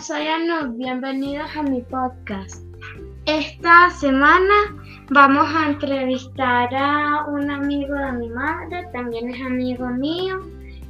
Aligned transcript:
soy 0.00 0.26
Anu, 0.26 0.78
bienvenidos 0.78 1.54
a 1.54 1.62
mi 1.62 1.82
podcast. 1.82 2.64
Esta 3.26 3.90
semana 3.90 4.74
vamos 5.10 5.46
a 5.54 5.68
entrevistar 5.68 6.74
a 6.74 7.26
un 7.26 7.50
amigo 7.50 7.94
de 7.94 8.12
mi 8.12 8.30
madre, 8.30 8.88
también 8.94 9.28
es 9.28 9.42
amigo 9.42 9.86
mío. 9.88 10.40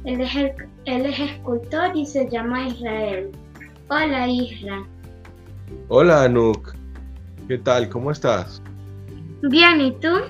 Él 0.05 0.21
es, 0.21 0.33
él 0.85 1.05
es 1.05 1.19
escultor 1.19 1.93
y 1.93 2.05
se 2.05 2.29
llama 2.29 2.69
Israel. 2.69 3.31
Hola 3.89 4.29
Isra. 4.29 4.81
Hola 5.89 6.23
Anuk, 6.23 6.73
¿qué 7.49 7.57
tal? 7.57 7.89
¿Cómo 7.89 8.11
estás? 8.11 8.61
Bien, 9.41 9.81
¿y 9.81 9.91
tú? 9.99 10.21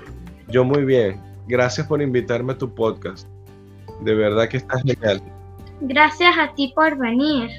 Yo 0.48 0.64
muy 0.64 0.86
bien. 0.86 1.22
Gracias 1.48 1.86
por 1.86 2.02
invitarme 2.02 2.54
a 2.54 2.58
tu 2.58 2.74
podcast. 2.74 3.28
De 4.02 4.16
verdad 4.16 4.50
que 4.50 4.58
estás 4.58 4.82
genial. 4.82 5.22
Gracias 5.82 6.36
a 6.36 6.52
ti 6.56 6.74
por 6.76 6.98
venir. 6.98 7.52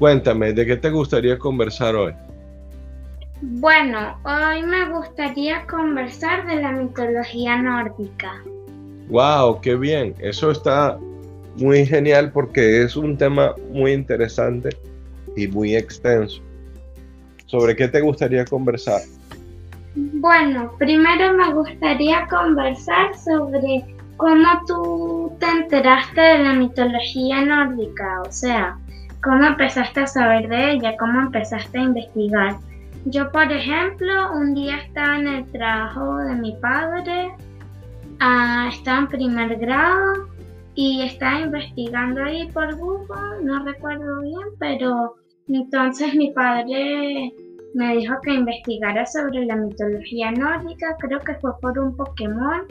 Cuéntame, 0.00 0.54
¿de 0.54 0.64
qué 0.64 0.76
te 0.78 0.88
gustaría 0.88 1.38
conversar 1.38 1.94
hoy? 1.94 2.14
Bueno, 3.42 4.18
hoy 4.24 4.62
me 4.62 4.88
gustaría 4.88 5.66
conversar 5.66 6.46
de 6.46 6.56
la 6.56 6.72
mitología 6.72 7.60
nórdica. 7.60 8.42
¡Wow! 9.10 9.60
¡Qué 9.60 9.74
bien! 9.76 10.14
Eso 10.18 10.52
está 10.52 10.98
muy 11.56 11.84
genial 11.84 12.32
porque 12.32 12.82
es 12.82 12.96
un 12.96 13.18
tema 13.18 13.54
muy 13.70 13.92
interesante 13.92 14.70
y 15.36 15.46
muy 15.48 15.76
extenso. 15.76 16.40
¿Sobre 17.44 17.76
qué 17.76 17.86
te 17.86 18.00
gustaría 18.00 18.46
conversar? 18.46 19.02
Bueno, 19.94 20.72
primero 20.78 21.34
me 21.34 21.52
gustaría 21.52 22.26
conversar 22.26 23.14
sobre 23.18 23.84
cómo 24.16 24.48
tú 24.66 25.36
te 25.38 25.46
enteraste 25.46 26.22
de 26.22 26.38
la 26.38 26.54
mitología 26.54 27.44
nórdica, 27.44 28.22
o 28.22 28.32
sea, 28.32 28.78
cómo 29.22 29.44
empezaste 29.44 30.00
a 30.00 30.06
saber 30.06 30.48
de 30.48 30.72
ella, 30.72 30.96
cómo 30.98 31.20
empezaste 31.20 31.78
a 31.78 31.82
investigar. 31.82 32.56
Yo, 33.06 33.30
por 33.32 33.50
ejemplo, 33.50 34.32
un 34.34 34.54
día 34.54 34.78
estaba 34.78 35.18
en 35.18 35.26
el 35.26 35.46
trabajo 35.52 36.16
de 36.18 36.34
mi 36.34 36.56
padre, 36.56 37.32
ah, 38.20 38.68
estaba 38.70 38.98
en 38.98 39.08
primer 39.08 39.56
grado 39.56 40.28
y 40.74 41.02
estaba 41.02 41.40
investigando 41.40 42.22
ahí 42.22 42.50
por 42.52 42.76
Google, 42.76 43.42
no 43.42 43.64
recuerdo 43.64 44.20
bien, 44.20 44.48
pero 44.58 45.14
entonces 45.48 46.14
mi 46.14 46.30
padre 46.32 47.32
me 47.74 47.96
dijo 47.96 48.14
que 48.22 48.34
investigara 48.34 49.06
sobre 49.06 49.46
la 49.46 49.56
mitología 49.56 50.30
nórdica, 50.32 50.96
creo 50.98 51.20
que 51.20 51.34
fue 51.36 51.52
por 51.60 51.78
un 51.78 51.96
Pokémon. 51.96 52.66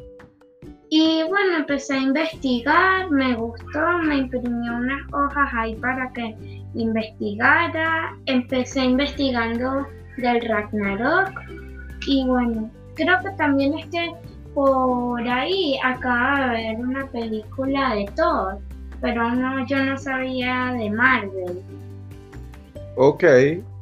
Y 0.89 1.23
bueno, 1.27 1.57
empecé 1.57 1.95
a 1.95 2.01
investigar, 2.01 3.09
me 3.11 3.35
gustó, 3.35 3.79
me 4.03 4.17
imprimió 4.17 4.73
unas 4.75 5.01
hojas 5.13 5.49
ahí 5.53 5.75
para 5.75 6.11
que 6.13 6.35
investigara. 6.73 8.17
Empecé 8.25 8.85
investigando 8.85 9.85
del 10.17 10.41
Ragnarok 10.41 11.31
y 12.07 12.25
bueno, 12.25 12.69
creo 12.95 13.19
que 13.23 13.29
también 13.37 13.77
es 13.77 13.85
que 13.87 14.11
por 14.53 15.21
ahí 15.27 15.77
acaba 15.83 16.53
de 16.53 16.63
ver 16.63 16.75
una 16.77 17.05
película 17.07 17.93
de 17.93 18.05
Thor, 18.15 18.57
pero 18.99 19.31
no, 19.35 19.65
yo 19.67 19.83
no 19.85 19.97
sabía 19.97 20.73
de 20.73 20.89
Marvel. 20.89 21.61
Ok, 22.95 23.23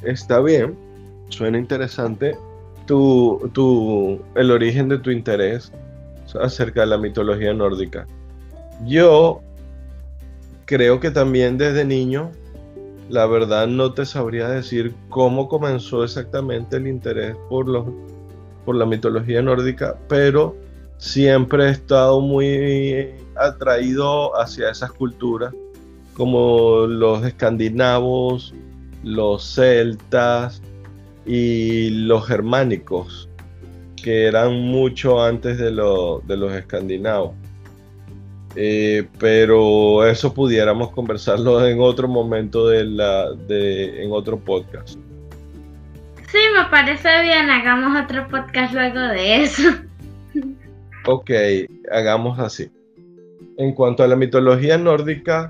está 0.04 0.42
bien 0.42 0.88
suena 1.30 1.58
interesante 1.58 2.36
tu, 2.86 3.50
tu, 3.54 4.20
el 4.36 4.52
origen 4.52 4.90
de 4.90 4.98
tu 5.00 5.12
interés 5.12 5.72
acerca 6.36 6.82
de 6.82 6.88
la 6.88 6.98
mitología 6.98 7.54
nórdica. 7.54 8.08
Yo 8.86 9.42
creo 10.66 11.00
que 11.00 11.12
también 11.12 11.58
desde 11.58 11.86
niño, 11.86 12.32
la 13.10 13.26
verdad 13.26 13.68
no 13.68 13.94
te 13.94 14.06
sabría 14.06 14.50
decir 14.50 14.94
cómo 15.10 15.48
comenzó 15.48 16.04
exactamente 16.04 16.78
el 16.78 16.88
interés 16.88 17.36
por, 17.50 17.68
los, 17.68 17.86
por 18.66 18.76
la 18.76 18.86
mitología 18.86 19.42
nórdica, 19.42 19.98
pero 20.08 20.56
siempre 20.98 21.66
he 21.66 21.70
estado 21.70 22.20
muy 22.22 23.14
atraído 23.36 24.38
hacia 24.40 24.70
esas 24.70 24.92
culturas, 24.92 25.54
como 26.14 26.88
los 26.88 27.24
escandinavos, 27.24 28.54
los 29.04 29.44
celtas, 29.54 30.62
y 31.28 31.90
los 31.90 32.26
germánicos, 32.26 33.27
que 34.08 34.24
eran 34.24 34.54
mucho 34.54 35.22
antes 35.22 35.58
de, 35.58 35.70
los 35.70 36.54
escandinavos. 36.54 37.36
Eh, 38.56 39.06
pero 39.20 40.08
eso 40.08 40.34
pudiéramos 40.34 40.92
conversarlo 40.92 41.68
en 41.68 41.82
otro 41.82 42.08
momento 42.08 42.70
de 42.70 42.86
la, 42.86 43.34
de, 43.34 44.02
en 44.02 44.14
otro 44.14 44.40
podcast. 44.40 44.98
Sí, 46.32 46.38
me 46.56 46.70
parece 46.72 47.22
bien, 47.22 47.50
hagamos 47.50 48.02
otro 48.02 48.26
podcast 48.30 48.74
luego 48.74 48.98
de 48.98 49.44
eso. 49.44 49.64
Ok, 51.06 51.32
hagamos 51.92 52.40
así. 52.40 52.72
En 53.58 53.74
cuanto 53.74 54.04
a 54.04 54.08
la 54.08 54.16
mitología 54.16 54.78
nórdica, 54.78 55.50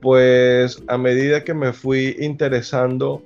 pues 0.00 0.80
a 0.86 0.96
medida 0.96 1.42
que 1.42 1.54
me 1.54 1.72
fui 1.72 2.14
interesando 2.20 3.20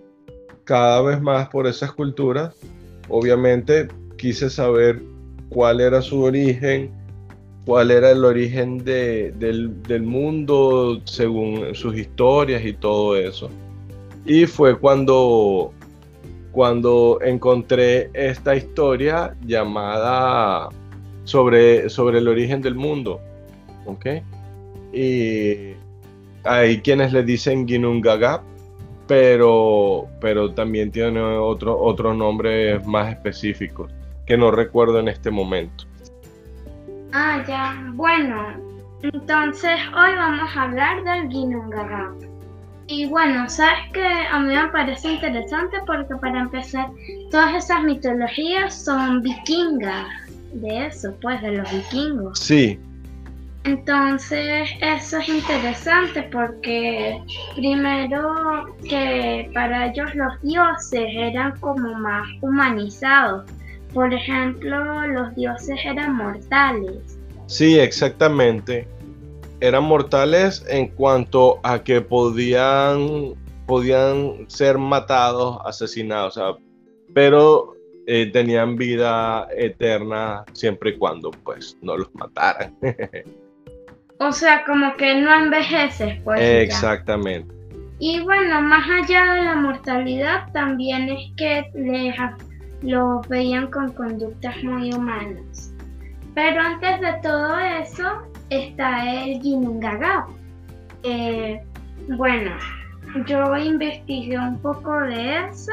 cada 0.65 1.03
vez 1.03 1.21
más 1.21 1.51
por 1.51 1.67
esas 1.67 1.93
culturas. 1.93 2.57
Obviamente 3.11 3.89
quise 4.21 4.51
saber 4.51 5.01
cuál 5.49 5.81
era 5.81 6.03
su 6.03 6.21
origen, 6.23 6.91
cuál 7.65 7.91
era 7.91 8.11
el 8.11 8.23
origen 8.23 8.85
del, 8.85 10.03
mundo 10.03 11.01
según 11.05 11.75
sus 11.75 11.97
historias 11.97 12.63
y 12.65 12.75
todo 12.75 13.17
eso. 13.17 13.49
Y 14.27 14.45
fue 14.45 14.79
cuando, 14.79 15.73
cuando 16.53 17.19
encontré 17.23 18.11
esta 18.13 18.55
historia 18.55 19.35
llamada 19.47 20.69
sobre, 21.25 21.89
sobre 21.89 22.19
el 22.19 22.29
origen 22.29 22.61
del 22.61 22.75
mundo. 22.75 23.21
¿Ok? 23.87 24.07
Y 24.93 25.73
hay 26.45 26.81
quienes 26.83 27.15
le 27.15 27.23
dicen 27.23 27.67
Ginnungagap, 27.67 28.43
pero, 29.07 30.09
pero 30.21 30.53
también 30.53 30.91
tiene 30.91 31.21
otro, 31.21 31.81
otros 31.81 32.15
nombres 32.15 32.87
más 32.87 33.11
específicos 33.15 33.91
que 34.31 34.37
no 34.37 34.53
recuerdo 34.53 35.01
en 35.01 35.09
este 35.09 35.29
momento. 35.29 35.87
Ah, 37.13 37.43
ya. 37.49 37.77
Bueno, 37.95 38.55
entonces 39.03 39.81
hoy 39.89 40.15
vamos 40.15 40.57
a 40.57 40.63
hablar 40.63 41.03
del 41.03 41.29
Ginnungagap. 41.29 42.15
Y 42.87 43.07
bueno, 43.07 43.49
sabes 43.51 43.91
que 43.93 44.07
a 44.07 44.39
mí 44.39 44.55
me 44.55 44.69
parece 44.69 45.15
interesante 45.15 45.79
porque 45.85 46.15
para 46.15 46.43
empezar, 46.43 46.91
todas 47.33 47.57
esas 47.57 47.83
mitologías 47.83 48.85
son 48.85 49.21
vikingas, 49.23 50.07
de 50.53 50.87
eso, 50.87 51.13
pues, 51.21 51.43
de 51.43 51.51
los 51.51 51.73
vikingos. 51.73 52.39
Sí, 52.39 52.79
entonces, 53.65 54.71
eso 54.81 55.19
es 55.19 55.29
interesante 55.29 56.23
porque 56.33 57.21
primero 57.57 58.75
que 58.89 59.51
para 59.53 59.89
ellos 59.89 60.15
los 60.15 60.41
dioses 60.41 61.05
eran 61.15 61.59
como 61.61 61.95
más 61.95 62.27
humanizados. 62.41 63.45
Por 63.95 64.13
ejemplo, 64.13 65.07
los 65.07 65.35
dioses 65.35 65.79
eran 65.85 66.17
mortales. 66.17 67.19
Sí, 67.47 67.79
exactamente. 67.79 68.87
Eran 69.61 69.85
mortales 69.85 70.65
en 70.69 70.89
cuanto 70.89 71.59
a 71.63 71.83
que 71.83 72.01
podían, 72.01 73.35
podían 73.67 74.49
ser 74.49 74.79
matados, 74.79 75.59
asesinados, 75.65 76.41
pero 77.13 77.75
eh, 78.07 78.31
tenían 78.33 78.77
vida 78.77 79.49
eterna 79.57 80.45
siempre 80.53 80.91
y 80.91 80.99
cuando 80.99 81.31
pues 81.31 81.77
no 81.83 81.97
los 81.97 82.15
mataran. 82.15 82.77
O 84.23 84.33
sea, 84.33 84.65
como 84.67 84.95
que 84.99 85.15
no 85.15 85.35
envejeces, 85.35 86.21
pues. 86.25 86.43
Exactamente. 86.43 87.55
Y 87.99 88.21
bueno, 88.21 88.61
más 88.61 88.87
allá 88.87 89.33
de 89.33 89.43
la 89.45 89.55
mortalidad, 89.55 90.53
también 90.53 91.09
es 91.09 91.33
que 91.39 91.65
les, 91.75 92.15
los 92.83 93.27
veían 93.29 93.71
con 93.71 93.93
conductas 93.93 94.63
muy 94.63 94.93
humanas. 94.93 95.73
Pero 96.35 96.61
antes 96.61 97.01
de 97.01 97.13
todo 97.23 97.59
eso 97.59 98.23
está 98.51 99.25
el 99.25 99.41
Ginnungagap. 99.41 100.29
Eh, 101.03 101.61
bueno, 102.17 102.53
yo 103.27 103.57
investigué 103.57 104.39
un 104.39 104.59
poco 104.59 105.01
de 105.01 105.47
eso 105.49 105.73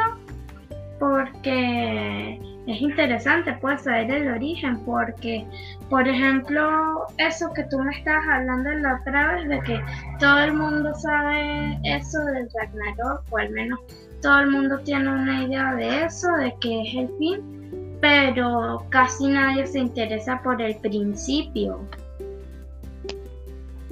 porque 1.00 2.40
es 2.68 2.82
interesante 2.82 3.54
pues 3.62 3.84
saber 3.84 4.12
el 4.12 4.28
origen 4.30 4.84
porque 4.84 5.46
por 5.90 6.08
ejemplo 6.08 7.06
eso 7.18 7.52
que 7.54 7.64
tú 7.66 7.80
me 7.80 7.96
estabas 7.96 8.28
hablando 8.28 8.72
la 8.72 9.00
otra 9.00 9.36
vez 9.36 9.48
de 9.48 9.60
que 9.62 9.82
todo 10.20 10.40
el 10.40 10.54
mundo 10.54 10.94
sabe 10.96 11.80
eso 11.84 12.20
del 12.26 12.50
Ragnarok 12.54 13.24
o 13.30 13.38
al 13.38 13.52
menos 13.52 13.80
todo 14.22 14.40
el 14.40 14.50
mundo 14.52 14.80
tiene 14.84 15.10
una 15.10 15.44
idea 15.44 15.76
de 15.76 16.06
eso 16.06 16.28
de 16.40 16.54
que 16.60 16.82
es 16.82 16.96
el 16.96 17.10
fin 17.18 17.58
pero 18.02 18.86
casi 18.90 19.28
nadie 19.28 19.66
se 19.66 19.80
interesa 19.80 20.42
por 20.44 20.62
el 20.62 20.76
principio. 20.78 21.80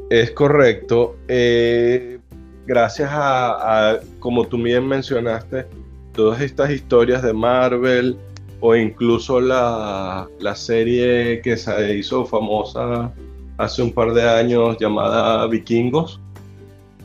Es 0.10 0.32
correcto. 0.32 1.16
Eh, 1.28 2.20
gracias 2.66 3.10
a, 3.12 4.00
como 4.20 4.46
tú 4.46 4.62
bien 4.62 4.88
mencionaste, 4.88 5.66
todas 6.14 6.42
estas 6.42 6.70
historias 6.70 7.24
de 7.24 7.34
Marvel 7.34 8.18
o 8.60 8.76
incluso 8.76 9.42
la, 9.42 10.28
la 10.40 10.56
serie 10.56 11.42
que 11.42 11.58
se 11.58 11.98
hizo 11.98 12.26
famosa 12.26 13.12
hace 13.58 13.82
un 13.82 13.92
par 13.92 14.14
de 14.14 14.24
años 14.24 14.78
llamada 14.80 15.48
Vikingos, 15.48 16.20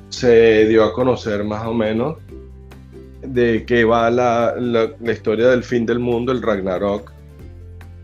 se 0.08 0.66
dio 0.66 0.84
a 0.84 0.92
conocer 0.92 1.44
más 1.44 1.66
o 1.66 1.72
menos 1.72 2.16
de 3.32 3.64
qué 3.64 3.84
va 3.84 4.10
la, 4.10 4.54
la, 4.56 5.12
historia 5.12 5.48
del 5.48 5.62
fin 5.62 5.86
del 5.86 5.98
mundo, 5.98 6.32
el 6.32 6.42
Ragnarok, 6.42 7.12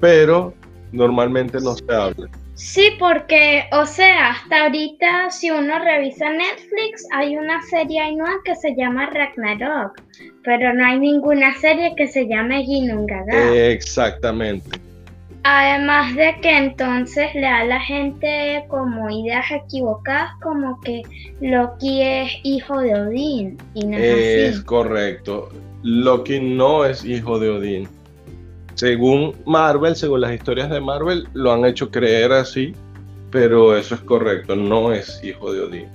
pero 0.00 0.54
normalmente 0.92 1.58
no 1.60 1.74
se 1.74 1.92
habla. 1.92 2.28
Sí, 2.54 2.88
porque, 2.98 3.64
o 3.72 3.84
sea, 3.84 4.30
hasta 4.30 4.62
ahorita 4.62 5.30
si 5.30 5.50
uno 5.50 5.78
revisa 5.78 6.30
Netflix, 6.30 7.06
hay 7.12 7.36
una 7.36 7.60
serie 7.62 8.12
nueva 8.12 8.36
que 8.44 8.56
se 8.56 8.74
llama 8.74 9.10
Ragnarok, 9.10 10.00
pero 10.42 10.72
no 10.72 10.86
hay 10.86 10.98
ninguna 10.98 11.54
serie 11.58 11.94
que 11.96 12.08
se 12.08 12.26
llame 12.26 12.64
Ginnungagap. 12.64 13.52
Exactamente. 13.52 14.85
Además 15.48 16.16
de 16.16 16.40
que 16.42 16.58
entonces 16.58 17.32
le 17.36 17.42
da 17.42 17.58
a 17.58 17.64
la 17.64 17.78
gente 17.78 18.64
como 18.66 19.08
ideas 19.08 19.44
equivocadas, 19.52 20.32
como 20.42 20.80
que 20.80 21.02
Loki 21.40 22.02
es 22.02 22.32
hijo 22.42 22.80
de 22.80 22.92
Odín. 23.00 23.56
Y 23.72 23.86
no 23.86 23.96
es, 23.96 24.56
es 24.56 24.60
correcto. 24.62 25.50
Loki 25.84 26.40
no 26.40 26.84
es 26.84 27.04
hijo 27.04 27.38
de 27.38 27.50
Odín. 27.50 27.88
Según 28.74 29.36
Marvel, 29.46 29.94
según 29.94 30.22
las 30.22 30.32
historias 30.32 30.68
de 30.68 30.80
Marvel, 30.80 31.28
lo 31.32 31.52
han 31.52 31.64
hecho 31.64 31.92
creer 31.92 32.32
así, 32.32 32.72
pero 33.30 33.76
eso 33.76 33.94
es 33.94 34.00
correcto, 34.00 34.56
no 34.56 34.92
es 34.92 35.22
hijo 35.22 35.52
de 35.52 35.60
Odín. 35.60 35.88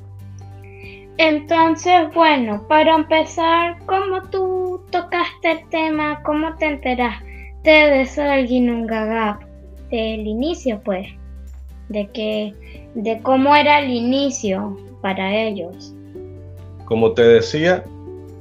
Entonces, 1.17 2.07
bueno, 2.13 2.65
para 2.69 2.95
empezar, 2.95 3.79
¿cómo 3.85 4.21
tú 4.29 4.81
tocaste 4.91 5.51
el 5.51 5.69
tema? 5.69 6.23
¿Cómo 6.23 6.55
te 6.55 6.67
enteraste? 6.67 7.30
De 7.63 8.01
eso 8.01 8.21
del 8.21 8.47
Ginnungagap, 8.47 9.41
del 9.89 10.25
inicio, 10.27 10.81
pues, 10.83 11.07
de 11.89 12.07
que, 12.09 12.53
de 12.95 13.19
cómo 13.21 13.55
era 13.55 13.79
el 13.79 13.91
inicio 13.91 14.77
para 15.01 15.35
ellos. 15.35 15.93
Como 16.85 17.13
te 17.13 17.23
decía, 17.23 17.83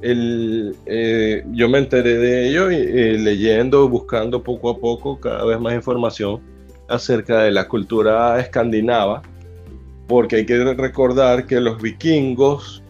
el, 0.01 0.75
eh, 0.85 1.43
yo 1.51 1.69
me 1.69 1.77
enteré 1.77 2.17
de 2.17 2.49
ello 2.49 2.69
eh, 2.69 3.17
leyendo, 3.17 3.87
buscando 3.87 4.41
poco 4.41 4.71
a 4.71 4.77
poco 4.77 5.19
cada 5.19 5.45
vez 5.45 5.59
más 5.59 5.73
información 5.73 6.41
acerca 6.87 7.43
de 7.43 7.51
la 7.51 7.67
cultura 7.67 8.39
escandinava, 8.39 9.21
porque 10.07 10.37
hay 10.37 10.45
que 10.45 10.73
recordar 10.73 11.45
que 11.45 11.59
los 11.59 11.81
vikingos 11.81 12.83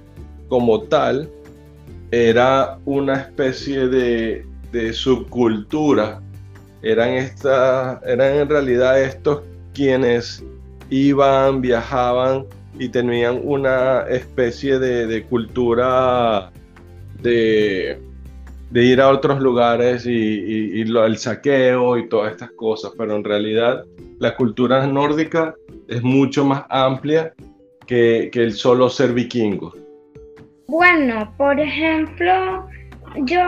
como 0.47 0.81
tal 0.83 1.29
era 2.09 2.79
una 2.85 3.15
especie 3.15 3.87
de, 3.87 4.45
de 4.71 4.93
subcultura 4.93 6.21
eran, 6.81 7.09
esta, 7.09 8.01
eran 8.05 8.35
en 8.37 8.49
realidad 8.49 9.01
estos 9.01 9.41
quienes 9.73 10.43
iban, 10.89 11.61
viajaban 11.61 12.45
y 12.77 12.89
tenían 12.89 13.39
una 13.43 14.01
especie 14.09 14.79
de, 14.79 15.23
cultura 15.23 16.51
de, 17.21 17.99
ir 18.73 19.01
a 19.01 19.09
otros 19.09 19.39
lugares 19.41 20.05
y, 20.05 20.81
el 20.81 21.17
saqueo 21.17 21.97
y 21.97 22.09
todas 22.09 22.31
estas 22.31 22.51
cosas, 22.51 22.91
pero 22.97 23.15
en 23.15 23.23
realidad 23.23 23.85
la 24.19 24.35
cultura 24.35 24.85
nórdica 24.87 25.55
es 25.87 26.01
mucho 26.01 26.45
más 26.45 26.63
amplia 26.69 27.33
que, 27.85 28.29
que 28.31 28.43
el 28.43 28.53
solo 28.53 28.89
ser 28.89 29.13
vikingo. 29.13 29.73
Bueno, 30.67 31.33
por 31.37 31.59
ejemplo, 31.59 32.67
yo 33.15 33.41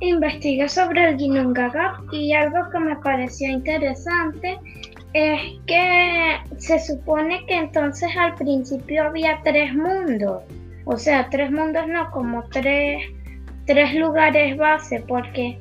investigué 0.00 0.68
sobre 0.68 1.10
el 1.10 1.18
Ginnungagap 1.18 2.12
y 2.12 2.32
algo 2.32 2.70
que 2.70 2.78
me 2.78 2.96
pareció 2.96 3.50
interesante 3.50 4.58
es 5.12 5.40
que 5.66 6.38
se 6.58 6.78
supone 6.78 7.44
que 7.46 7.54
entonces 7.56 8.10
al 8.16 8.34
principio 8.34 9.04
había 9.04 9.40
tres 9.42 9.74
mundos, 9.74 10.42
o 10.84 10.96
sea, 10.96 11.28
tres 11.30 11.50
mundos 11.50 11.86
no, 11.88 12.10
como 12.12 12.44
tres, 12.44 13.02
tres 13.66 13.94
lugares 13.94 14.56
base, 14.56 15.02
porque 15.06 15.58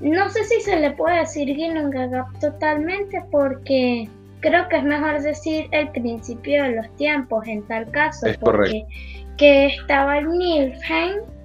no 0.00 0.28
sé 0.30 0.44
si 0.44 0.60
se 0.60 0.78
le 0.78 0.90
puede 0.92 1.20
decir 1.20 1.48
Ginnungagap 1.48 2.38
totalmente 2.38 3.22
porque 3.30 4.08
creo 4.40 4.68
que 4.68 4.76
es 4.76 4.84
mejor 4.84 5.20
decir 5.20 5.66
el 5.72 5.88
principio 5.88 6.62
de 6.64 6.76
los 6.76 6.96
tiempos 6.96 7.46
en 7.48 7.62
tal 7.66 7.90
caso, 7.90 8.26
es 8.26 8.38
porque 8.38 8.84
que 9.36 9.66
estaba 9.66 10.18
el 10.18 10.28
Nilfheim 10.28 11.35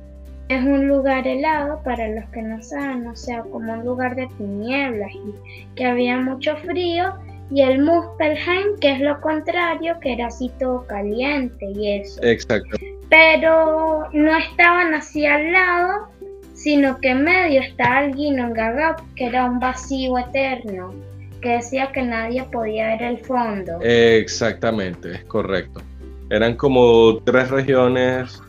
es 0.56 0.66
un 0.66 0.88
lugar 0.88 1.28
helado 1.28 1.82
para 1.84 2.08
los 2.10 2.26
que 2.30 2.42
no 2.42 2.62
saben, 2.62 3.08
o 3.08 3.16
sea, 3.16 3.42
como 3.44 3.74
un 3.74 3.86
lugar 3.86 4.16
de 4.16 4.28
tinieblas 4.38 5.12
y 5.14 5.34
que 5.76 5.86
había 5.86 6.18
mucho 6.18 6.56
frío. 6.58 7.14
Y 7.52 7.62
el 7.62 7.84
Muspelheim, 7.84 8.78
que 8.80 8.92
es 8.94 9.00
lo 9.02 9.20
contrario, 9.20 10.00
que 10.00 10.14
era 10.14 10.28
así 10.28 10.50
todo 10.58 10.86
caliente 10.88 11.66
y 11.66 12.00
eso. 12.00 12.22
Exacto. 12.24 12.78
Pero 13.10 14.08
no 14.14 14.38
estaban 14.38 14.94
así 14.94 15.26
al 15.26 15.52
lado, 15.52 16.08
sino 16.54 16.98
que 17.00 17.10
en 17.10 17.24
medio 17.24 17.62
estaba 17.62 18.06
el 18.06 18.16
Ginnungagap, 18.16 19.02
que 19.16 19.26
era 19.26 19.46
un 19.46 19.60
vacío 19.60 20.18
eterno, 20.18 20.94
que 21.42 21.50
decía 21.50 21.92
que 21.92 22.04
nadie 22.04 22.44
podía 22.44 22.88
ver 22.88 23.04
el 23.04 23.18
fondo. 23.18 23.80
Exactamente, 23.82 25.12
es 25.12 25.24
correcto. 25.26 25.82
Eran 26.30 26.56
como 26.56 27.18
tres 27.26 27.50
regiones 27.50 28.42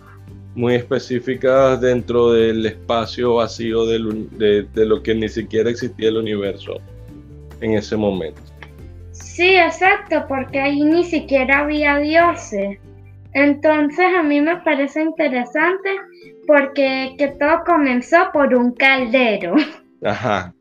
muy 0.55 0.75
específicas 0.75 1.81
dentro 1.81 2.33
del 2.33 2.67
espacio 2.67 3.37
vacío 3.37 3.87
de, 3.87 3.99
lo 4.75 5.03
que 5.03 5.15
ni 5.15 5.29
siquiera 5.29 5.71
existía 5.71 6.09
el 6.09 6.19
universo 6.19 6.79
en 7.61 7.75
ese 7.75 7.97
momento. 7.97 8.41
Sí, 9.13 9.55
exacto, 9.55 10.25
porque 10.29 10.61
ahí 10.61 10.83
ni 10.83 11.05
siquiera 11.05 11.61
había 11.61 11.99
dioses. 11.99 12.79
Entonces 13.35 14.07
a 14.19 14.23
mí 14.23 14.41
me 14.41 14.57
parece 14.59 15.03
interesante 15.03 15.89
porque 16.47 17.15
que 17.17 17.29
todo 17.29 17.63
comenzó 17.65 18.31
por 18.33 18.55
un 18.55 18.73
caldero. 18.73 19.55
Ajá. 20.05 20.53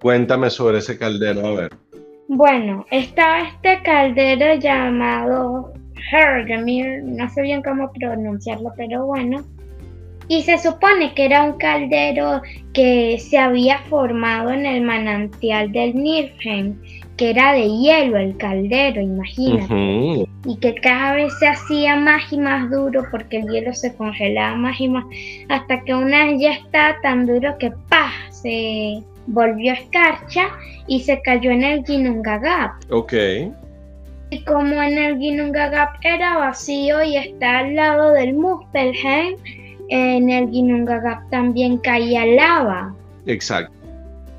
Cuéntame 0.00 0.50
sobre 0.50 0.78
ese 0.78 0.98
caldero, 0.98 1.46
a 1.46 1.54
ver. 1.54 1.70
Bueno, 2.28 2.86
estaba 2.90 3.40
este 3.40 3.82
caldero 3.82 4.54
llamado 4.54 5.72
Hergemir, 6.10 7.02
no 7.04 7.28
sé 7.28 7.42
bien 7.42 7.62
cómo 7.62 7.92
pronunciarlo, 7.92 8.72
pero 8.76 9.06
bueno. 9.06 9.44
Y 10.28 10.42
se 10.42 10.56
supone 10.58 11.12
que 11.14 11.26
era 11.26 11.42
un 11.42 11.58
caldero 11.58 12.40
que 12.72 13.18
se 13.18 13.38
había 13.38 13.78
formado 13.90 14.50
en 14.50 14.64
el 14.64 14.82
manantial 14.82 15.72
del 15.72 15.94
Niflheim, 15.94 16.76
que 17.16 17.30
era 17.30 17.52
de 17.52 17.68
hielo 17.68 18.16
el 18.16 18.36
caldero, 18.36 19.00
imagínate. 19.00 20.26
Y 20.46 20.56
que 20.60 20.74
cada 20.76 21.14
vez 21.14 21.32
se 21.38 21.48
hacía 21.48 21.96
más 21.96 22.32
y 22.32 22.38
más 22.38 22.70
duro 22.70 23.04
porque 23.10 23.38
el 23.38 23.48
hielo 23.48 23.74
se 23.74 23.94
congelaba 23.94 24.56
más 24.56 24.80
y 24.80 24.88
más, 24.88 25.04
hasta 25.48 25.82
que 25.82 25.94
una 25.94 26.26
vez 26.26 26.40
ya 26.40 26.52
estaba 26.52 27.00
tan 27.02 27.26
duro 27.26 27.56
que 27.58 27.70
¡pah! 27.88 28.12
se 28.30 29.02
volvió 29.26 29.72
escarcha 29.72 30.48
y 30.86 31.00
se 31.00 31.20
cayó 31.22 31.50
en 31.50 31.62
el 31.62 31.84
Ginnungagap. 31.84 32.72
Ok. 32.90 33.12
Y 34.32 34.42
como 34.44 34.82
en 34.82 34.96
el 34.96 35.18
Ginnungagap 35.18 35.96
era 36.00 36.38
vacío 36.38 37.02
y 37.02 37.18
está 37.18 37.58
al 37.58 37.76
lado 37.76 38.12
del 38.12 38.32
Muspelheim, 38.32 39.36
en 39.90 40.30
el 40.30 40.48
Ginnungagap 40.48 41.28
también 41.28 41.76
caía 41.76 42.24
lava. 42.24 42.94
Exacto. 43.26 43.70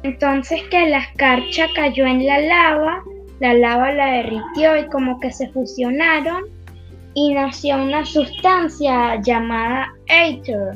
Entonces 0.02 0.64
que 0.72 0.88
la 0.88 0.98
escarcha 0.98 1.68
cayó 1.76 2.08
en 2.08 2.26
la 2.26 2.40
lava, 2.40 3.04
la 3.40 3.54
lava 3.54 3.92
la 3.92 4.08
derritió 4.14 4.80
y 4.80 4.88
como 4.88 5.20
que 5.20 5.32
se 5.32 5.48
fusionaron 5.50 6.46
y 7.14 7.36
nació 7.36 7.76
una 7.76 8.04
sustancia 8.04 9.22
llamada 9.22 9.94
Aether. 10.10 10.76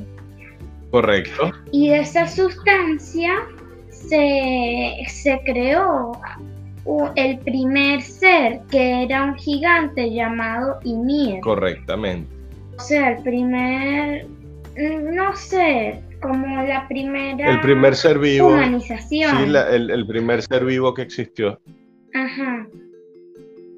Correcto. 0.91 1.51
Y 1.71 1.89
de 1.89 2.01
esa 2.01 2.27
sustancia 2.27 3.33
se, 3.89 4.95
se 5.07 5.41
creó 5.43 6.11
el 7.15 7.39
primer 7.39 8.01
ser 8.01 8.61
que 8.71 9.03
era 9.03 9.23
un 9.25 9.35
gigante 9.35 10.13
llamado 10.13 10.79
Ymir. 10.83 11.41
Correctamente. 11.41 12.29
O 12.77 12.81
sea, 12.81 13.11
el 13.11 13.23
primer, 13.23 14.27
no 14.77 15.35
sé, 15.35 16.01
como 16.21 16.63
la 16.63 16.87
primera 16.87 17.51
el 17.51 17.61
primer 17.61 17.95
ser 17.95 18.19
vivo, 18.19 18.49
humanización. 18.49 19.37
Sí, 19.37 19.43
el, 19.43 19.89
el, 19.91 20.07
primer 20.07 20.41
ser 20.41 20.63
vivo 20.63 20.93
que 20.93 21.01
existió. 21.01 21.59
Ajá. 22.13 22.67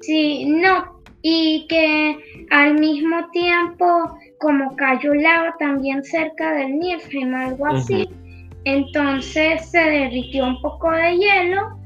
Sí, 0.02 0.46
no, 0.46 1.00
y 1.22 1.66
que 1.68 2.16
al 2.50 2.78
mismo 2.78 3.28
tiempo, 3.32 4.16
como 4.38 4.76
cayó 4.76 5.14
lava 5.14 5.54
también 5.58 6.02
cerca 6.04 6.54
del 6.54 6.78
Niflheim, 6.78 7.34
algo 7.34 7.66
así, 7.66 8.08
entonces 8.64 9.68
se 9.70 9.78
derritió 9.78 10.46
un 10.46 10.60
poco 10.62 10.90
de 10.90 11.16
hielo 11.16 11.79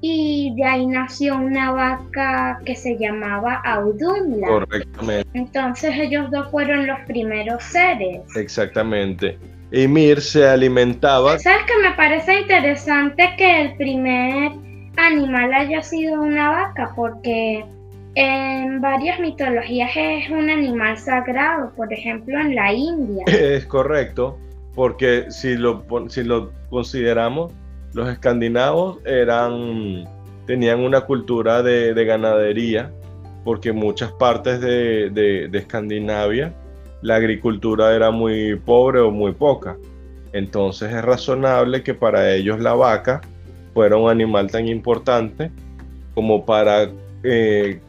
y 0.00 0.54
de 0.56 0.64
ahí 0.64 0.86
nació 0.86 1.36
una 1.36 1.72
vaca 1.72 2.60
que 2.64 2.74
se 2.74 2.96
llamaba 2.98 3.60
Audumla. 3.64 4.46
Correctamente. 4.46 5.28
Entonces 5.34 5.92
ellos 5.96 6.30
dos 6.30 6.50
fueron 6.50 6.86
los 6.86 6.98
primeros 7.00 7.62
seres. 7.62 8.20
Exactamente. 8.36 9.38
Ymir 9.72 10.20
se 10.20 10.46
alimentaba. 10.46 11.38
¿Sabes 11.38 11.64
que 11.64 11.88
me 11.88 11.94
parece 11.94 12.40
interesante 12.40 13.30
que 13.36 13.62
el 13.62 13.76
primer 13.76 14.52
animal 14.96 15.52
haya 15.52 15.82
sido 15.82 16.22
una 16.22 16.50
vaca? 16.50 16.92
Porque 16.96 17.64
en 18.14 18.80
varias 18.80 19.20
mitologías 19.20 19.90
es 19.94 20.30
un 20.30 20.50
animal 20.50 20.98
sagrado, 20.98 21.72
por 21.76 21.92
ejemplo 21.92 22.40
en 22.40 22.54
la 22.54 22.72
India. 22.72 23.24
Es 23.26 23.66
correcto, 23.66 24.38
porque 24.74 25.26
si 25.30 25.56
lo, 25.56 25.84
si 26.08 26.24
lo 26.24 26.52
consideramos, 26.70 27.52
los 27.92 28.08
escandinavos 28.08 28.98
eran, 29.04 30.04
tenían 30.46 30.80
una 30.80 31.02
cultura 31.02 31.62
de, 31.62 32.04
ganadería, 32.04 32.92
porque 33.44 33.72
muchas 33.72 34.12
partes 34.12 34.60
de, 34.60 35.10
de, 35.10 35.58
Escandinavia 35.58 36.54
la 37.02 37.16
agricultura 37.16 37.94
era 37.94 38.10
muy 38.10 38.56
pobre 38.56 39.00
o 39.00 39.10
muy 39.10 39.32
poca. 39.32 39.76
Entonces 40.32 40.92
es 40.92 41.02
razonable 41.02 41.82
que 41.82 41.94
para 41.94 42.32
ellos 42.32 42.60
la 42.60 42.74
vaca 42.74 43.20
fuera 43.74 43.96
un 43.96 44.10
animal 44.10 44.50
tan 44.50 44.68
importante 44.68 45.50
como 46.14 46.44
para 46.44 46.90
eh, 47.22 47.80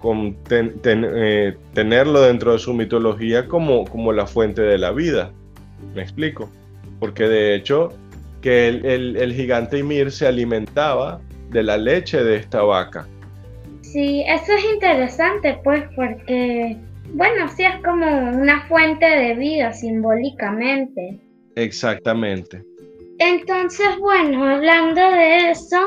eh, 0.86 1.58
tenerlo 1.74 2.22
dentro 2.22 2.53
de 2.53 2.60
su 2.60 2.74
mitología 2.74 3.48
como, 3.48 3.86
como 3.86 4.13
la 4.13 4.25
fuente 4.25 4.62
de 4.62 4.77
la 4.77 4.91
vida. 4.91 5.31
¿Me 5.93 6.01
explico? 6.01 6.50
Porque 7.00 7.27
de 7.27 7.55
hecho 7.55 7.89
que 8.41 8.67
el, 8.67 9.33
gigante 9.33 9.79
Ymir 9.79 10.12
se 10.12 10.27
alimentaba 10.27 11.21
de 11.50 11.63
la 11.63 11.77
leche 11.77 12.24
de 12.24 12.38
esta 12.38 12.63
vaca. 12.63 13.07
Sí, 13.81 14.24
eso 14.27 14.53
es 14.53 14.63
interesante, 14.74 15.60
pues, 15.63 15.83
porque, 15.95 16.77
bueno, 17.13 17.48
sí 17.55 17.63
es 17.63 17.75
como 17.83 18.07
una 18.07 18.65
fuente 18.67 19.05
de 19.05 19.36
vida 19.36 19.74
simbólicamente. 19.74 21.19
Exactamente. 21.55 22.63
Entonces, 23.19 23.88
bueno, 24.00 24.43
hablando 24.48 25.01
de 25.12 25.51
eso, 25.51 25.77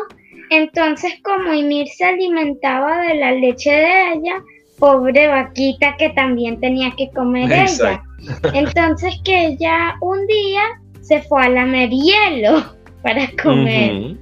entonces 0.51 1.15
como 1.23 1.53
Ymir 1.53 1.89
se 1.89 2.05
alimentaba 2.05 3.01
de 3.01 3.15
la 3.15 3.33
leche 3.33 3.71
de 3.71 4.13
ella, 4.13 4.43
pobre 4.79 5.27
vaquita 5.29 5.97
que 5.97 6.11
también 6.11 6.61
tenía 6.61 6.93
que 6.97 7.11
comer 7.11 7.51
ella. 7.51 8.03
Entonces 8.53 9.15
que 9.25 9.47
ella 9.47 9.95
un 10.01 10.27
día 10.27 10.63
se 11.05 11.23
fue 11.23 11.45
a 11.45 11.49
lamer 11.49 11.91
hielo 11.91 12.65
para 13.03 13.29
comer. 13.43 14.17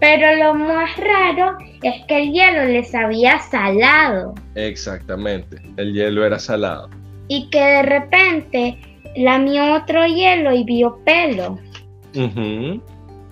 Pero 0.00 0.36
lo 0.36 0.54
más 0.54 0.96
raro 0.96 1.58
es 1.82 2.04
que 2.06 2.22
el 2.22 2.32
hielo 2.32 2.64
les 2.64 2.94
había 2.94 3.38
salado. 3.40 4.34
Exactamente, 4.54 5.60
el 5.76 5.92
hielo 5.92 6.24
era 6.24 6.38
salado. 6.38 6.88
Y 7.26 7.50
que 7.50 7.60
de 7.60 7.82
repente 7.82 8.78
lamió 9.16 9.74
otro 9.74 10.06
hielo 10.06 10.54
y 10.54 10.64
vio 10.64 10.98
pelo. 11.04 11.58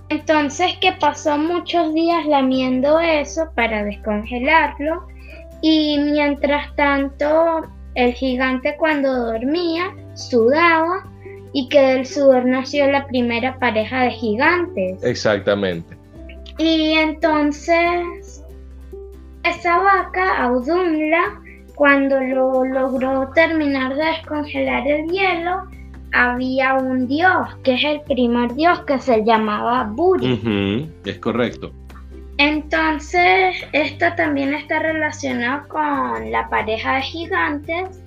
Entonces 0.09 0.77
que 0.81 0.93
pasó 0.93 1.39
muchos 1.39 1.95
días 1.95 2.27
lamiendo 2.27 3.01
eso 3.01 3.49
para 3.55 3.85
descongelarlo 3.85 5.07
y 5.63 5.99
mientras 5.99 6.75
tanto 6.77 7.63
el 7.95 8.13
gigante 8.13 8.77
cuando 8.77 9.33
dormía 9.33 9.93
sudaba 10.15 11.05
y 11.57 11.71
que 11.71 11.81
del 11.81 12.05
sudor 12.05 12.45
nació 12.45 12.87
la 12.91 13.07
primera 13.07 13.59
pareja 13.59 14.03
de 14.03 14.11
gigantes. 14.11 15.03
Exactamente. 15.03 15.97
Y 16.59 16.93
entonces 16.99 18.45
esa 19.43 19.79
vaca, 19.79 20.45
Audumla, 20.45 21.41
cuando 21.75 22.21
lo 22.21 22.63
logró 22.63 23.31
terminar 23.35 23.97
de 23.97 24.05
descongelar 24.05 24.87
el 24.87 25.09
hielo, 25.09 25.63
había 26.13 26.75
un 26.75 27.09
dios, 27.09 27.49
que 27.63 27.77
es 27.77 27.85
el 27.85 28.03
primer 28.03 28.55
dios 28.55 28.81
que 28.81 28.99
se 28.99 29.25
llamaba 29.25 29.85
Buri. 29.85 30.93
Es 31.07 31.19
correcto. 31.21 31.73
Entonces, 32.37 33.57
esto 33.73 34.05
también 34.15 34.53
está 34.53 34.81
relacionado 34.81 35.67
con 35.69 36.31
la 36.31 36.51
pareja 36.51 36.97
de 36.97 37.01
gigantes. 37.01 38.03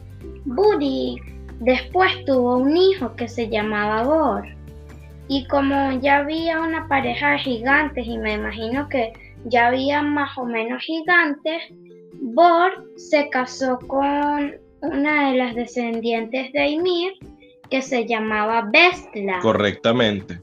Buri 0.45 1.19
Después 1.59 2.11
tuvo 2.25 2.57
un 2.57 2.75
hijo 2.75 3.15
que 3.15 3.27
se 3.27 3.49
llamaba 3.49 4.03
Bor. 4.03 4.45
Y 5.27 5.45
como 5.47 5.99
ya 5.99 6.19
había 6.19 6.61
una 6.61 6.87
pareja 6.87 7.31
de 7.31 7.39
gigantes 7.39 8.07
y 8.07 8.17
me 8.17 8.33
imagino 8.33 8.87
que 8.89 9.13
ya 9.45 9.67
había 9.67 10.01
más 10.01 10.37
o 10.37 10.45
menos 10.45 10.81
gigantes, 10.83 11.61
Bor 12.21 12.89
se 12.95 13.29
casó 13.29 13.77
con 13.87 14.53
una 14.81 15.31
de 15.31 15.37
las 15.37 15.55
descendientes 15.55 16.51
de 16.53 16.67
Ymir 16.67 17.13
que 17.69 17.81
se 17.81 18.07
llamaba 18.07 18.69
Bestla. 18.71 19.39
Correctamente. 19.39 20.39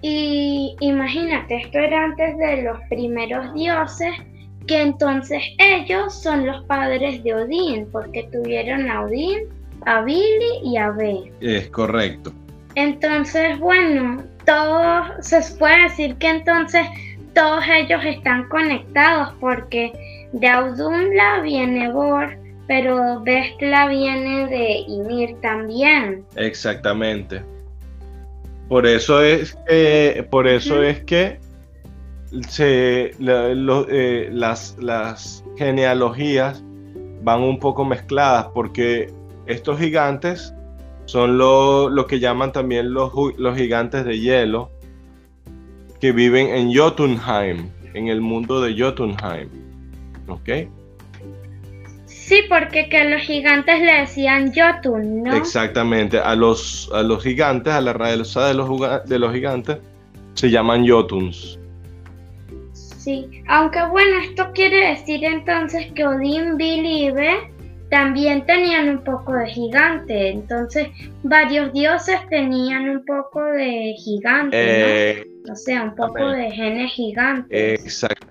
Y 0.00 0.76
imagínate, 0.80 1.56
esto 1.56 1.78
era 1.78 2.04
antes 2.04 2.36
de 2.38 2.62
los 2.62 2.78
primeros 2.88 3.52
dioses, 3.54 4.14
que 4.66 4.82
entonces 4.82 5.42
ellos 5.58 6.14
son 6.14 6.46
los 6.46 6.64
padres 6.64 7.22
de 7.22 7.34
Odín, 7.34 7.88
porque 7.90 8.28
tuvieron 8.32 8.90
a 8.90 9.04
Odín 9.04 9.57
a 9.86 10.02
Billy 10.02 10.60
y 10.64 10.76
a 10.76 10.90
B. 10.90 11.32
Es 11.40 11.68
correcto. 11.70 12.32
Entonces, 12.74 13.58
bueno, 13.58 14.22
todos, 14.44 15.06
se 15.20 15.40
puede 15.58 15.84
decir 15.84 16.16
que 16.16 16.28
entonces 16.28 16.86
todos 17.34 17.64
ellos 17.68 18.00
están 18.04 18.48
conectados 18.48 19.34
porque 19.40 19.92
de 20.32 20.48
Audumla 20.48 21.40
viene 21.42 21.90
Bor, 21.92 22.36
pero 22.66 23.20
Bestla 23.22 23.88
viene 23.88 24.46
de 24.46 24.84
Ymir 24.88 25.36
también. 25.40 26.24
Exactamente. 26.36 27.42
Por 28.68 28.86
eso 28.86 29.22
es 29.22 29.56
que, 29.66 30.26
por 30.30 30.46
eso 30.46 30.82
es 30.82 31.00
que 31.04 31.40
se, 32.48 33.12
eh, 33.18 34.28
las, 34.30 34.76
las 34.78 35.44
genealogías 35.56 36.62
van 37.22 37.40
un 37.40 37.58
poco 37.58 37.84
mezcladas 37.84 38.48
porque 38.52 39.10
estos 39.48 39.78
gigantes 39.78 40.54
son 41.06 41.38
lo, 41.38 42.06
que 42.06 42.20
llaman 42.20 42.52
también 42.52 42.92
los, 42.92 43.12
los, 43.38 43.56
gigantes 43.56 44.04
de 44.04 44.20
hielo 44.20 44.70
que 46.00 46.12
viven 46.12 46.48
en 46.48 46.72
Jotunheim, 46.72 47.70
en 47.94 48.08
el 48.08 48.20
mundo 48.20 48.60
de 48.60 48.78
Jotunheim. 48.78 49.48
¿Ok? 50.28 50.68
Sí, 52.04 52.42
porque 52.46 52.90
que 52.90 52.98
a 52.98 53.04
los 53.04 53.22
gigantes 53.22 53.80
le 53.80 54.00
decían 54.00 54.52
Jotun, 54.54 55.22
¿no? 55.22 55.34
Exactamente, 55.34 56.18
a 56.18 56.34
los, 56.34 56.90
a 56.92 57.02
los 57.02 57.22
gigantes, 57.22 57.72
a 57.72 57.80
la 57.80 57.94
raza 57.94 58.48
de 58.48 58.54
los, 58.54 58.68
de 59.06 59.18
los 59.18 59.32
gigantes, 59.32 59.78
se 60.34 60.50
llaman 60.50 60.86
Jotuns. 60.86 61.58
Sí, 62.74 63.42
aunque 63.48 63.82
bueno, 63.86 64.18
esto 64.22 64.46
quiere 64.52 64.90
decir 64.90 65.24
entonces 65.24 65.90
que 65.94 66.06
Odín, 66.06 66.60
y 66.60 67.10
también 67.90 68.44
tenían 68.46 68.88
un 68.88 69.04
poco 69.04 69.34
de 69.34 69.46
gigante, 69.46 70.30
entonces 70.30 70.88
varios 71.22 71.72
dioses 71.72 72.18
tenían 72.28 72.88
un 72.88 73.04
poco 73.04 73.42
de 73.42 73.94
gigante, 73.96 74.56
eh, 75.20 75.26
O 75.50 75.54
sea, 75.54 75.84
un 75.84 75.94
poco 75.94 76.28
de 76.28 76.50
genes 76.50 76.92
gigantes. 76.92 77.80
Exacto. 77.80 78.26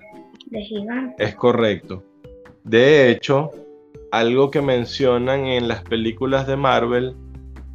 De 0.48 0.62
gigante. 0.62 1.24
Es 1.24 1.36
correcto. 1.36 2.04
De 2.64 3.10
hecho, 3.10 3.52
algo 4.12 4.52
que 4.52 4.62
mencionan 4.62 5.46
en 5.46 5.68
las 5.68 5.82
películas 5.84 6.48
de 6.48 6.56
Marvel, 6.56 7.16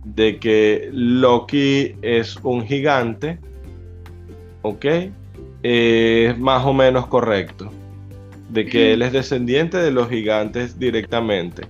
de 0.04 0.38
que 0.38 0.88
Loki 0.92 1.96
es 2.02 2.36
un 2.42 2.64
gigante, 2.64 3.38
¿ok? 4.62 4.86
es 5.62 6.36
más 6.38 6.66
o 6.66 6.72
menos 6.72 7.06
correcto 7.06 7.70
de 8.52 8.66
que 8.66 8.92
él 8.92 9.02
es 9.02 9.12
descendiente 9.12 9.78
de 9.78 9.90
los 9.90 10.10
gigantes 10.10 10.78
directamente. 10.78 11.62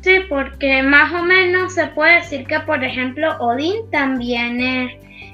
Sí, 0.00 0.16
porque 0.28 0.82
más 0.82 1.12
o 1.12 1.22
menos 1.22 1.74
se 1.74 1.86
puede 1.88 2.16
decir 2.16 2.46
que, 2.46 2.58
por 2.60 2.82
ejemplo, 2.82 3.36
Odín 3.38 3.90
también 3.90 4.60
es 4.60 4.92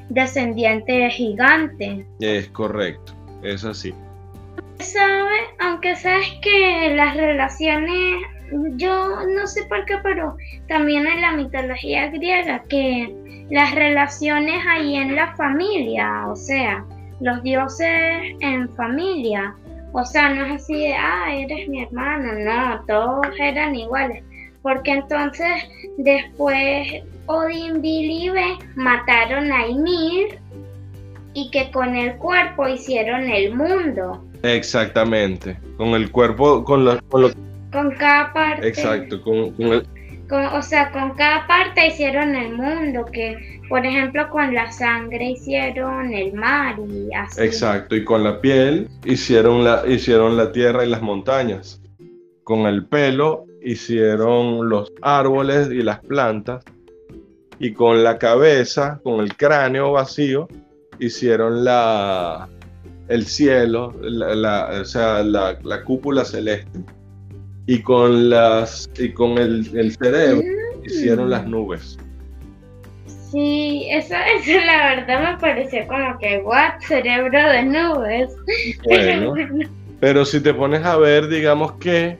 descendiente 0.08 0.92
de 0.92 1.10
gigante. 1.10 2.06
Es 2.20 2.48
correcto, 2.48 3.12
es 3.42 3.64
así. 3.64 3.94
¿Sabe? 4.80 5.36
Aunque 5.60 5.94
sabes 5.94 6.26
que 6.42 6.94
las 6.96 7.16
relaciones, 7.16 8.16
yo 8.76 9.26
no 9.26 9.46
sé 9.46 9.64
por 9.64 9.84
qué, 9.84 9.98
pero 10.02 10.36
también 10.66 11.06
en 11.06 11.20
la 11.20 11.32
mitología 11.32 12.08
griega, 12.08 12.62
que 12.68 13.46
las 13.50 13.72
relaciones 13.74 14.64
ahí 14.68 14.96
en 14.96 15.14
la 15.14 15.34
familia, 15.36 16.26
o 16.26 16.34
sea, 16.34 16.84
los 17.20 17.42
dioses 17.42 18.34
en 18.40 18.68
familia, 18.74 19.54
o 19.92 20.04
sea, 20.04 20.32
no 20.34 20.46
es 20.46 20.62
así 20.62 20.74
de, 20.74 20.94
ah, 20.94 21.34
eres 21.34 21.68
mi 21.68 21.82
hermano, 21.82 22.32
no, 22.32 22.84
todos 22.86 23.26
eran 23.38 23.74
iguales. 23.74 24.22
Porque 24.62 24.92
entonces 24.92 25.48
después 25.96 27.02
Odin, 27.26 27.80
Billy 27.80 28.26
y 28.26 28.30
B 28.30 28.40
mataron 28.76 29.50
a 29.52 29.66
Ymir 29.66 30.38
y 31.32 31.50
que 31.50 31.70
con 31.70 31.96
el 31.96 32.16
cuerpo 32.16 32.68
hicieron 32.68 33.30
el 33.30 33.54
mundo. 33.54 34.24
Exactamente, 34.42 35.56
con 35.76 35.88
el 35.88 36.10
cuerpo, 36.10 36.64
con, 36.64 36.84
los, 36.84 37.00
con, 37.08 37.32
con 37.72 37.90
cada 37.92 38.32
parte. 38.32 38.68
Exacto, 38.68 39.22
con, 39.22 39.52
con 39.52 39.66
el, 39.66 39.86
o 40.30 40.62
sea, 40.62 40.90
con 40.92 41.14
cada 41.14 41.46
parte 41.46 41.88
hicieron 41.88 42.34
el 42.34 42.52
mundo, 42.52 43.04
que 43.04 43.60
por 43.68 43.84
ejemplo 43.84 44.28
con 44.30 44.54
la 44.54 44.70
sangre 44.72 45.30
hicieron 45.30 46.12
el 46.12 46.32
mar 46.32 46.76
y 46.78 47.12
así. 47.14 47.42
Exacto, 47.42 47.96
y 47.96 48.04
con 48.04 48.24
la 48.24 48.40
piel 48.40 48.88
hicieron 49.04 49.64
la, 49.64 49.82
hicieron 49.86 50.36
la 50.36 50.52
tierra 50.52 50.84
y 50.84 50.88
las 50.88 51.02
montañas. 51.02 51.80
Con 52.44 52.66
el 52.66 52.86
pelo 52.86 53.46
hicieron 53.62 54.68
los 54.68 54.92
árboles 55.02 55.70
y 55.70 55.82
las 55.82 56.00
plantas. 56.00 56.64
Y 57.58 57.74
con 57.74 58.02
la 58.02 58.18
cabeza, 58.18 59.00
con 59.02 59.20
el 59.20 59.36
cráneo 59.36 59.92
vacío, 59.92 60.48
hicieron 60.98 61.62
la, 61.62 62.48
el 63.08 63.26
cielo, 63.26 63.94
la, 64.00 64.80
o 64.80 64.84
sea, 64.84 65.22
la, 65.22 65.58
la 65.62 65.84
cúpula 65.84 66.24
celeste 66.24 66.80
y 67.70 67.82
con 67.82 68.30
las 68.30 68.90
y 68.98 69.12
con 69.12 69.38
el, 69.38 69.92
cerebro 69.96 70.42
mm. 70.42 70.84
hicieron 70.86 71.30
las 71.30 71.46
nubes. 71.46 71.96
Sí, 73.30 73.86
eso, 73.88 74.16
eso 74.36 74.58
la 74.66 74.96
verdad 74.96 75.34
me 75.34 75.38
pareció 75.38 75.86
como 75.86 76.18
que 76.18 76.38
what 76.38 76.80
cerebro 76.80 77.48
de 77.48 77.62
nubes. 77.62 78.30
Bueno, 78.84 79.34
pero 80.00 80.24
si 80.24 80.40
te 80.40 80.52
pones 80.52 80.84
a 80.84 80.96
ver, 80.96 81.28
digamos 81.28 81.74
que 81.74 82.18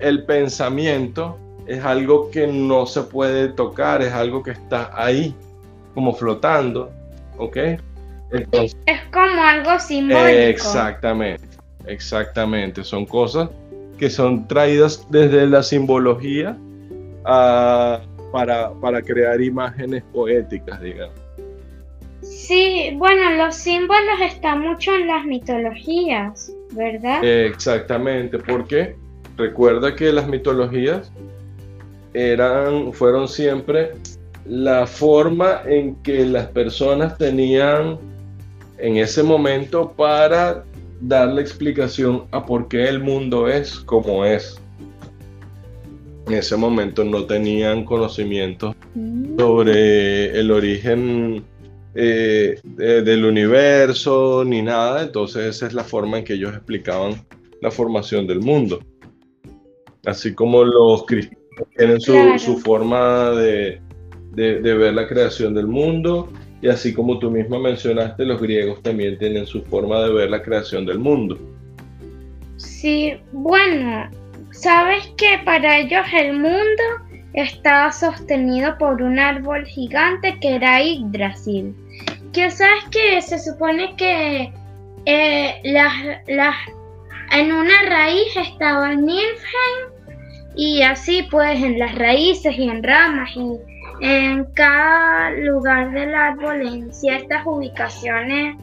el 0.00 0.24
pensamiento 0.24 1.38
es 1.66 1.84
algo 1.84 2.30
que 2.30 2.46
no 2.46 2.86
se 2.86 3.02
puede 3.02 3.48
tocar, 3.48 4.00
es 4.00 4.14
algo 4.14 4.42
que 4.42 4.52
está 4.52 4.90
ahí, 4.94 5.34
como 5.92 6.14
flotando, 6.14 6.90
¿ok? 7.36 7.56
es 8.32 9.00
como 9.12 9.42
algo 9.42 9.78
simbólico. 9.78 10.26
Exactamente, 10.26 11.46
exactamente, 11.86 12.82
son 12.82 13.04
cosas 13.04 13.50
que 13.98 14.10
son 14.10 14.46
traídas 14.48 15.06
desde 15.10 15.46
la 15.46 15.62
simbología 15.62 16.56
ah, 17.24 18.00
para, 18.32 18.72
para 18.74 19.02
crear 19.02 19.40
imágenes 19.40 20.02
poéticas, 20.12 20.80
digamos. 20.80 21.14
Sí, 22.22 22.94
bueno, 22.96 23.44
los 23.44 23.54
símbolos 23.54 24.20
están 24.22 24.60
mucho 24.60 24.94
en 24.94 25.06
las 25.06 25.24
mitologías, 25.24 26.52
¿verdad? 26.72 27.24
Exactamente, 27.24 28.38
porque 28.38 28.96
recuerda 29.36 29.94
que 29.94 30.12
las 30.12 30.26
mitologías 30.26 31.12
eran, 32.14 32.92
fueron 32.92 33.28
siempre 33.28 33.92
la 34.44 34.86
forma 34.86 35.62
en 35.66 35.96
que 36.02 36.24
las 36.24 36.46
personas 36.48 37.16
tenían 37.18 37.98
en 38.78 38.96
ese 38.96 39.22
momento 39.22 39.92
para 39.92 40.64
darle 41.00 41.42
explicación 41.42 42.24
a 42.30 42.44
por 42.44 42.68
qué 42.68 42.88
el 42.88 43.00
mundo 43.00 43.48
es 43.48 43.80
como 43.80 44.24
es. 44.24 44.60
En 46.26 46.34
ese 46.34 46.56
momento 46.56 47.04
no 47.04 47.24
tenían 47.24 47.84
conocimiento 47.84 48.74
mm. 48.94 49.38
sobre 49.38 50.38
el 50.38 50.50
origen 50.50 51.44
eh, 51.94 52.60
del 52.64 53.24
universo 53.24 54.44
ni 54.44 54.60
nada, 54.60 55.02
entonces 55.02 55.56
esa 55.56 55.66
es 55.66 55.72
la 55.72 55.84
forma 55.84 56.18
en 56.18 56.24
que 56.24 56.34
ellos 56.34 56.52
explicaban 56.52 57.14
la 57.62 57.70
formación 57.70 58.26
del 58.26 58.40
mundo. 58.40 58.80
Así 60.04 60.34
como 60.34 60.64
los 60.64 61.06
cristianos 61.06 61.46
tienen 61.76 62.00
su, 62.00 62.58
forma 62.58 63.30
de, 63.30 63.80
de 64.34 64.74
ver 64.74 64.94
la 64.94 65.08
creación 65.08 65.54
del 65.54 65.66
mundo, 65.66 66.28
y 66.66 66.68
así 66.68 66.92
como 66.92 67.20
tú 67.20 67.30
misma 67.30 67.60
mencionaste, 67.60 68.24
los 68.24 68.40
griegos 68.40 68.82
también 68.82 69.16
tienen 69.18 69.46
su 69.46 69.62
forma 69.62 70.00
de 70.00 70.12
ver 70.12 70.30
la 70.30 70.42
creación 70.42 70.84
del 70.84 70.98
mundo. 70.98 71.38
Sí, 72.56 73.14
bueno, 73.30 74.10
sabes 74.50 75.06
que 75.16 75.38
para 75.44 75.78
ellos 75.78 76.04
el 76.12 76.32
mundo 76.32 76.82
estaba 77.34 77.92
sostenido 77.92 78.76
por 78.78 79.00
un 79.00 79.16
árbol 79.16 79.64
gigante 79.64 80.36
que 80.40 80.56
era 80.56 80.82
Yggdrasil. 80.82 81.72
Que 82.32 82.50
sabes 82.50 82.82
que 82.90 83.22
se 83.22 83.38
supone 83.38 83.94
que 83.94 84.52
eh, 85.04 85.54
en 87.30 87.52
una 87.52 87.82
raíz 87.88 88.36
estaba 88.36 88.92
Nilfheim 88.92 89.86
y 90.56 90.82
así 90.82 91.22
pues 91.30 91.62
en 91.62 91.78
las 91.78 91.94
raíces 91.94 92.58
y 92.58 92.68
en 92.68 92.82
ramas 92.82 93.30
y 93.36 93.75
en 94.00 94.44
cada 94.54 95.30
lugar 95.30 95.90
del 95.92 96.14
árbol, 96.14 96.66
en 96.66 96.92
ciertas 96.92 97.44
ubicaciones, 97.46 98.56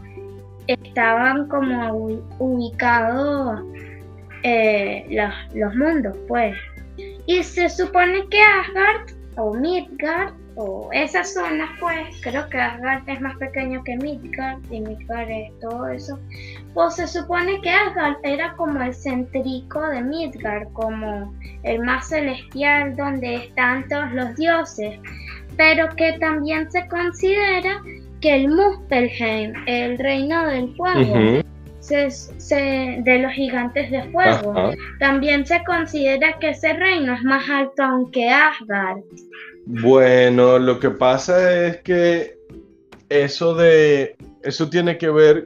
estaban 0.68 1.48
como 1.48 2.20
ubicados 2.40 3.62
eh, 4.44 5.06
los, 5.54 5.76
mundos, 5.76 6.16
pues. 6.28 6.56
Y 7.26 7.44
se 7.44 7.70
supone 7.70 8.28
que 8.30 8.42
Asgard 8.42 9.12
o 9.38 9.54
Midgard 9.54 10.34
o 10.56 10.90
esas 10.92 11.34
zonas, 11.34 11.70
pues, 11.80 12.22
creo 12.22 12.48
que 12.50 12.60
Asgard 12.60 13.08
es 13.10 13.22
más 13.22 13.36
pequeño 13.38 13.84
que 13.84 13.96
Midgard 13.98 14.60
y 14.70 14.82
Midgard 14.82 15.30
es 15.30 15.60
todo 15.60 15.88
eso. 15.88 16.20
Pues 16.74 16.96
se 16.96 17.08
supone 17.08 17.62
que 17.62 17.70
Asgard 17.70 18.18
era 18.24 18.54
como 18.56 18.82
el 18.82 18.94
centrico 18.94 19.82
de 19.90 20.02
Midgard, 20.02 20.68
como 20.74 21.34
el 21.64 21.80
más 21.82 22.10
celestial 22.10 22.96
donde 22.96 23.36
están 23.36 23.88
todos 23.88 24.12
los 24.12 24.36
dioses 24.36 25.00
pero 25.58 25.90
que 25.96 26.14
también 26.20 26.72
se 26.72 26.88
considera 26.88 27.82
que 28.22 28.36
el 28.36 28.50
Muspelheim, 28.50 29.54
el 29.68 29.98
reino 29.98 30.48
del 30.48 30.76
fuego, 30.76 31.44
de 31.90 33.20
los 33.20 33.32
gigantes 33.34 33.92
de 33.92 34.04
fuego, 34.12 34.72
también 35.00 35.46
se 35.46 35.62
considera 35.66 36.38
que 36.40 36.52
ese 36.52 36.74
reino 36.74 37.14
es 37.14 37.24
más 37.24 37.48
alto 37.50 37.84
aunque 37.84 38.30
Asgard. 38.30 39.02
Bueno, 39.66 40.60
lo 40.60 40.80
que 40.80 40.90
pasa 40.90 41.68
es 41.68 41.78
que 41.82 42.38
eso 43.10 43.54
de 43.56 44.16
eso 44.44 44.70
tiene 44.70 44.98
que 44.98 45.10
ver 45.10 45.46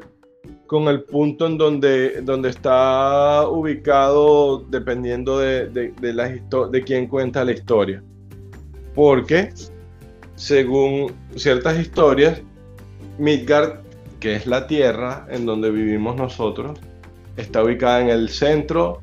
con 0.68 0.88
el 0.90 1.04
punto 1.04 1.48
en 1.48 1.58
donde, 1.58 2.22
donde 2.22 2.50
está 2.50 3.48
ubicado 3.48 4.60
dependiendo 4.70 5.40
de, 5.40 5.70
de, 5.70 6.14
la 6.14 6.28
de 6.30 6.84
quién 6.84 7.08
cuenta 7.08 7.44
la 7.44 7.54
historia. 7.54 8.04
Porque 8.94 9.54
según 10.36 11.14
ciertas 11.36 11.80
historias, 11.80 12.42
Midgard, 13.18 13.80
que 14.20 14.36
es 14.36 14.46
la 14.46 14.68
tierra 14.68 15.26
en 15.30 15.46
donde 15.46 15.72
vivimos 15.72 16.16
nosotros, 16.16 16.80
está 17.38 17.64
ubicada 17.64 18.02
en 18.02 18.10
el 18.10 18.30
centro 18.30 19.02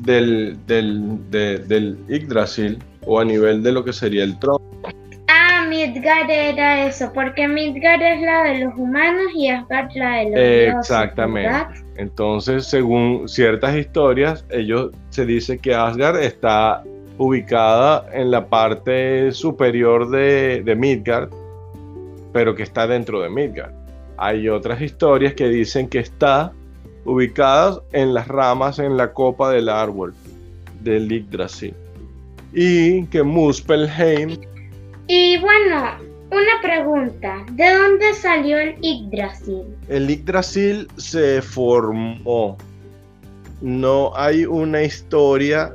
del, 0.00 0.58
del, 0.66 1.98
Yggdrasil 2.08 2.78
o 3.04 3.20
a 3.20 3.24
nivel 3.24 3.62
de 3.62 3.72
lo 3.72 3.84
que 3.84 3.92
sería 3.92 4.24
el 4.24 4.38
trono. 4.38 4.61
Midgard 6.02 6.30
era 6.30 6.86
eso, 6.88 7.12
porque 7.14 7.46
Midgard 7.46 8.02
es 8.02 8.22
la 8.22 8.42
de 8.42 8.64
los 8.64 8.74
humanos 8.74 9.26
y 9.36 9.48
Asgard 9.48 9.90
la 9.94 10.16
de 10.16 10.70
los 10.72 10.80
Exactamente. 10.80 11.80
Entonces, 11.96 12.66
según 12.66 13.28
ciertas 13.28 13.76
historias, 13.76 14.44
ellos 14.50 14.90
se 15.10 15.24
dice 15.24 15.58
que 15.58 15.76
Asgard 15.76 16.16
está 16.20 16.82
ubicada 17.18 18.04
en 18.12 18.32
la 18.32 18.48
parte 18.48 19.30
superior 19.30 20.10
de, 20.10 20.74
Midgard, 20.76 21.30
pero 22.32 22.56
que 22.56 22.64
está 22.64 22.88
dentro 22.88 23.20
de 23.20 23.30
Midgard. 23.30 23.72
Hay 24.16 24.48
otras 24.48 24.82
historias 24.82 25.34
que 25.34 25.46
dicen 25.46 25.88
que 25.88 26.00
está 26.00 26.50
ubicada 27.04 27.80
en 27.92 28.12
las 28.12 28.26
ramas 28.26 28.80
en 28.80 28.96
la 28.96 29.12
copa 29.12 29.52
del 29.52 29.68
árbol 29.68 30.14
del 30.80 31.08
Yggdrasil. 31.08 31.74
Y 32.52 33.06
que 33.06 33.22
Muspelheim. 33.22 34.36
Y 35.14 35.36
bueno, 35.36 35.98
una 36.30 36.62
pregunta, 36.62 37.44
¿de 37.52 37.74
dónde 37.74 38.14
salió 38.14 38.58
el 38.58 38.76
Yggdrasil? 38.80 39.62
El 39.86 40.08
Yggdrasil 40.08 40.88
se 40.96 41.42
formó. 41.42 42.56
No 43.60 44.12
hay 44.16 44.46
una 44.46 44.82
historia 44.82 45.74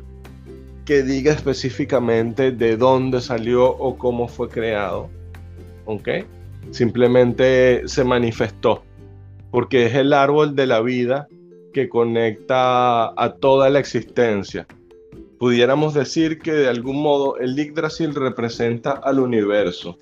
que 0.86 1.04
diga 1.04 1.34
específicamente 1.34 2.52
de 2.52 2.78
dónde 2.78 3.22
salió 3.22 3.70
o 3.70 3.96
cómo 3.96 4.28
fue 4.28 4.50
creado. 4.50 5.08
¿Ok? 5.86 6.10
Simplemente 6.72 7.88
se 7.88 8.04
manifestó. 8.04 8.82
Porque 9.52 9.86
es 9.86 9.94
el 9.94 10.14
árbol 10.14 10.56
de 10.56 10.66
la 10.66 10.82
vida 10.82 11.28
que 11.76 11.90
conecta 11.90 13.14
a 13.16 13.36
toda 13.40 13.70
la 13.70 13.78
existencia. 13.78 14.66
Pudiéramos 15.40 15.94
decir 15.94 16.40
que 16.40 16.52
de 16.52 16.68
algún 16.68 17.02
modo 17.02 17.38
el 17.38 17.56
Yggdrasil 17.56 18.16
representa 18.16 18.92
al 18.92 19.20
universo. 19.20 19.98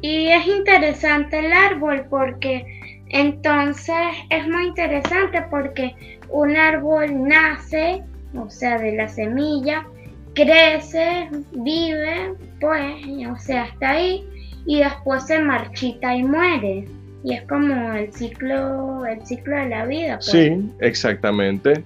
Y 0.00 0.28
es 0.28 0.46
interesante 0.46 1.40
el 1.40 1.52
árbol 1.52 2.06
porque 2.08 2.64
entonces 3.08 3.96
es 4.30 4.46
muy 4.46 4.68
interesante 4.68 5.44
porque 5.50 5.94
un 6.30 6.56
árbol 6.56 7.26
nace 7.26 8.02
o 8.36 8.50
sea, 8.50 8.78
de 8.78 8.92
la 8.92 9.08
semilla, 9.08 9.86
crece, 10.34 11.28
vive, 11.52 12.34
pues, 12.60 12.94
o 13.30 13.38
sea, 13.38 13.64
hasta 13.64 13.90
ahí, 13.90 14.24
y 14.66 14.80
después 14.80 15.26
se 15.26 15.38
marchita 15.40 16.14
y 16.14 16.22
muere. 16.22 16.86
y 17.24 17.34
es 17.34 17.42
como 17.48 17.92
el 17.94 18.12
ciclo, 18.12 19.04
el 19.04 19.26
ciclo 19.26 19.56
de 19.56 19.68
la 19.68 19.86
vida. 19.86 20.18
Pues. 20.18 20.30
Sí, 20.30 20.70
exactamente. 20.80 21.82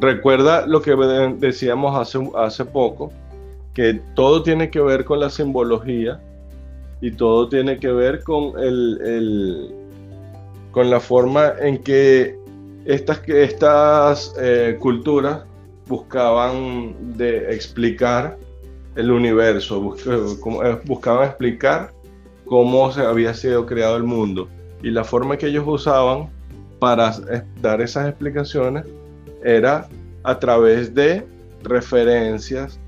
Recuerda 0.00 0.66
lo 0.66 0.80
que 0.80 0.94
decíamos 1.38 1.96
hace, 1.96 2.18
hace 2.36 2.64
poco, 2.64 3.12
que 3.74 4.00
todo 4.14 4.42
tiene 4.42 4.70
que 4.70 4.80
ver 4.80 5.04
con 5.04 5.20
la 5.20 5.30
simbología 5.30 6.20
y 7.00 7.12
todo 7.12 7.48
tiene 7.48 7.78
que 7.78 7.92
ver 7.92 8.22
con 8.22 8.58
el, 8.58 9.74
con 10.70 10.90
la 10.90 11.00
forma 11.00 11.52
en 11.60 11.78
que 11.82 12.36
estas, 12.84 13.20
estas 13.28 14.34
eh, 14.40 14.76
culturas 14.80 15.42
buscaban 15.86 17.16
de 17.16 17.54
explicar 17.54 18.36
el 18.96 19.10
universo, 19.10 19.96
eh, 20.06 20.78
buscaban 20.84 21.28
explicar 21.28 21.92
cómo 22.46 22.90
se 22.92 23.02
había 23.02 23.34
sido 23.34 23.66
creado 23.66 23.96
el 23.96 24.04
mundo. 24.04 24.48
Y 24.82 24.90
la 24.90 25.04
forma 25.04 25.36
que 25.36 25.46
ellos 25.46 25.64
usaban 25.66 26.28
para 26.78 27.12
dar 27.60 27.80
esas 27.80 28.08
explicaciones 28.08 28.84
era 29.44 29.88
a 30.22 30.38
través 30.38 30.94
de 30.94 31.24
referencias 31.62 32.78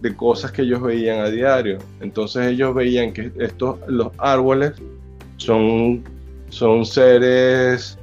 de 0.00 0.14
cosas 0.14 0.52
que 0.52 0.62
ellos 0.62 0.82
veían 0.82 1.20
a 1.20 1.30
diario. 1.30 1.78
Entonces 2.00 2.46
ellos 2.46 2.74
veían 2.74 3.12
que 3.12 3.32
estos, 3.38 3.78
los 3.86 4.08
árboles 4.18 4.72
son, 5.38 6.04
son 6.50 6.84
seres 6.84 7.98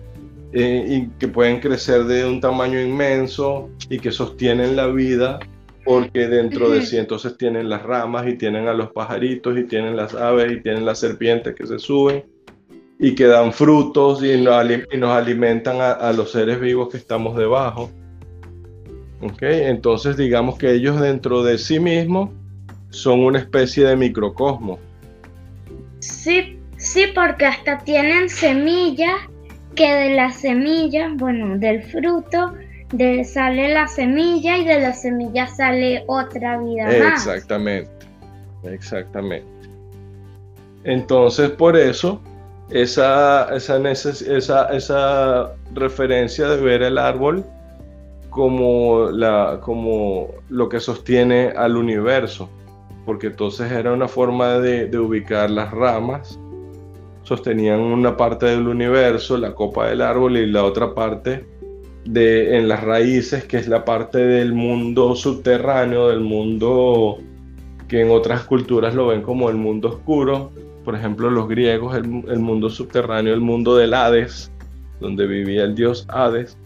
eh, 0.54 0.86
y 0.88 1.08
que 1.20 1.28
pueden 1.28 1.60
crecer 1.60 2.06
de 2.06 2.26
un 2.26 2.42
tamaño 2.42 2.80
inmenso 2.82 3.70
y 3.90 4.00
que 4.00 4.12
sostienen 4.12 4.76
la 4.76 4.88
vida 4.88 5.40
porque 5.86 6.28
dentro 6.28 6.70
de 6.70 6.82
sí 6.82 6.98
entonces 7.06 7.38
tienen 7.38 7.70
las 7.70 7.84
ramas 7.84 8.28
y 8.28 8.36
tienen 8.36 8.68
a 8.68 8.74
los 8.74 8.92
pajaritos 8.92 9.58
y 9.58 9.64
tienen 9.64 9.96
las 9.96 10.14
aves 10.14 10.52
y 10.52 10.62
tienen 10.62 10.86
las 10.86 11.00
serpientes 11.00 11.56
que 11.56 11.66
se 11.66 11.80
suben 11.80 12.26
y 13.04 13.16
que 13.16 13.26
dan 13.26 13.52
frutos 13.52 14.24
y 14.24 14.40
nos, 14.40 14.54
alimentan 14.54 15.78
a, 15.82 16.14
los 16.14 16.32
seres 16.32 16.60
vivos 16.62 16.90
que 16.90 16.98
estamos 16.98 17.36
debajo. 17.36 17.90
¿Okay? 19.22 19.64
Entonces 19.64 20.18
digamos 20.18 20.60
que 20.60 20.72
ellos 20.72 21.02
dentro 21.02 21.42
de 21.42 21.58
sí 21.58 21.80
mismos 21.80 22.30
son 22.92 23.22
una 23.22 23.40
especie 23.40 23.86
de 23.86 23.96
microcosmos. 23.96 24.80
Sí, 25.98 26.60
sí, 26.78 27.06
porque 27.16 27.48
hasta 27.48 27.80
tienen 27.80 28.30
semillas 28.30 29.16
que 29.74 29.92
de 29.92 30.16
las 30.16 30.36
semillas, 30.36 31.12
bueno, 31.16 31.58
del 31.58 31.82
fruto, 31.82 32.54
de, 32.94 33.24
sale 33.24 33.74
la 33.74 33.88
semilla 33.88 34.60
y 34.60 34.66
de 34.66 34.80
la 34.80 34.94
semilla 34.94 35.48
sale 35.48 36.04
otra 36.06 36.60
vida 36.60 36.86
más. 36.86 37.26
Exactamente, 37.26 37.90
exactamente. 38.64 39.48
Entonces, 40.84 41.50
por 41.52 41.78
eso, 41.78 42.22
esa, 42.72 43.56
esa, 43.56 43.92
esa, 43.92 44.66
esa 44.66 45.52
referencia 45.74 46.48
de 46.50 46.62
ver 46.62 46.82
el 46.82 46.98
árbol 46.98 47.44
como, 48.30 49.10
la, 49.12 49.60
como 49.62 50.30
lo 50.50 50.70
que 50.70 50.80
sostiene 50.80 51.54
al 51.56 51.76
universo, 51.76 52.50
porque 53.06 53.28
entonces 53.28 53.72
era 53.72 53.92
una 53.94 54.08
forma 54.08 54.60
de, 54.60 54.88
de 54.88 54.98
ubicar 54.98 55.50
las 55.50 55.72
ramas 55.72 56.40
sostenían 57.24 57.80
una 57.80 58.18
parte 58.18 58.48
del 58.48 58.68
universo, 58.68 59.38
la 59.38 59.54
copa 59.54 59.88
del 59.88 60.02
árbol, 60.02 60.38
y 60.38 60.48
la 60.48 60.64
otra 60.64 60.94
parte 60.94 61.46
de, 62.06 62.58
en 62.58 62.68
las 62.68 62.84
raíces, 62.84 63.46
que 63.46 63.58
es 63.58 63.68
la 63.68 63.86
parte 63.86 64.18
del 64.18 64.54
mundo 64.54 65.16
subterráneo, 65.16 66.10
del 66.10 66.22
mundo 66.22 67.20
que 67.88 68.02
en 68.02 68.12
otras 68.12 68.44
culturas 68.44 68.96
lo 68.96 69.08
ven 69.08 69.22
como 69.22 69.50
el 69.50 69.56
mundo 69.56 69.90
oscuro. 69.90 70.52
Por 70.84 70.96
ejemplo, 70.96 71.30
los 71.30 71.48
griegos, 71.48 71.96
el, 71.96 72.24
el 72.28 72.40
mundo 72.40 72.70
subterráneo, 72.70 73.34
el 73.34 73.42
mundo 73.42 73.76
del 73.76 73.94
Hades, 73.94 74.52
donde 75.00 75.28
vivía 75.28 75.64
el 75.64 75.76
dios 75.76 76.06
Hades. 76.10 76.58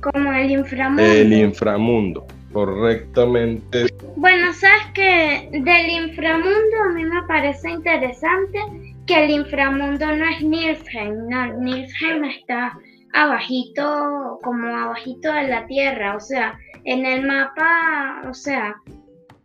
Como 0.00 0.32
el 0.32 0.50
inframundo. 0.50 1.02
El 1.02 1.32
inframundo, 1.32 2.26
correctamente. 2.52 3.86
Bueno, 4.16 4.52
sabes 4.52 4.84
que 4.92 5.48
del 5.52 6.10
inframundo 6.10 6.76
a 6.88 6.92
mí 6.92 7.04
me 7.04 7.22
parece 7.22 7.70
interesante 7.70 8.58
que 9.06 9.24
el 9.24 9.30
inframundo 9.30 10.06
no 10.06 10.24
es 10.24 10.42
Nilfheim, 10.42 11.28
no, 11.28 11.54
Nilfheim 11.58 12.24
está 12.24 12.76
abajito, 13.12 14.40
como 14.42 14.66
abajito 14.66 15.32
de 15.32 15.48
la 15.48 15.66
tierra, 15.66 16.16
o 16.16 16.20
sea, 16.20 16.58
en 16.84 17.06
el 17.06 17.26
mapa, 17.26 18.22
o 18.28 18.34
sea, 18.34 18.76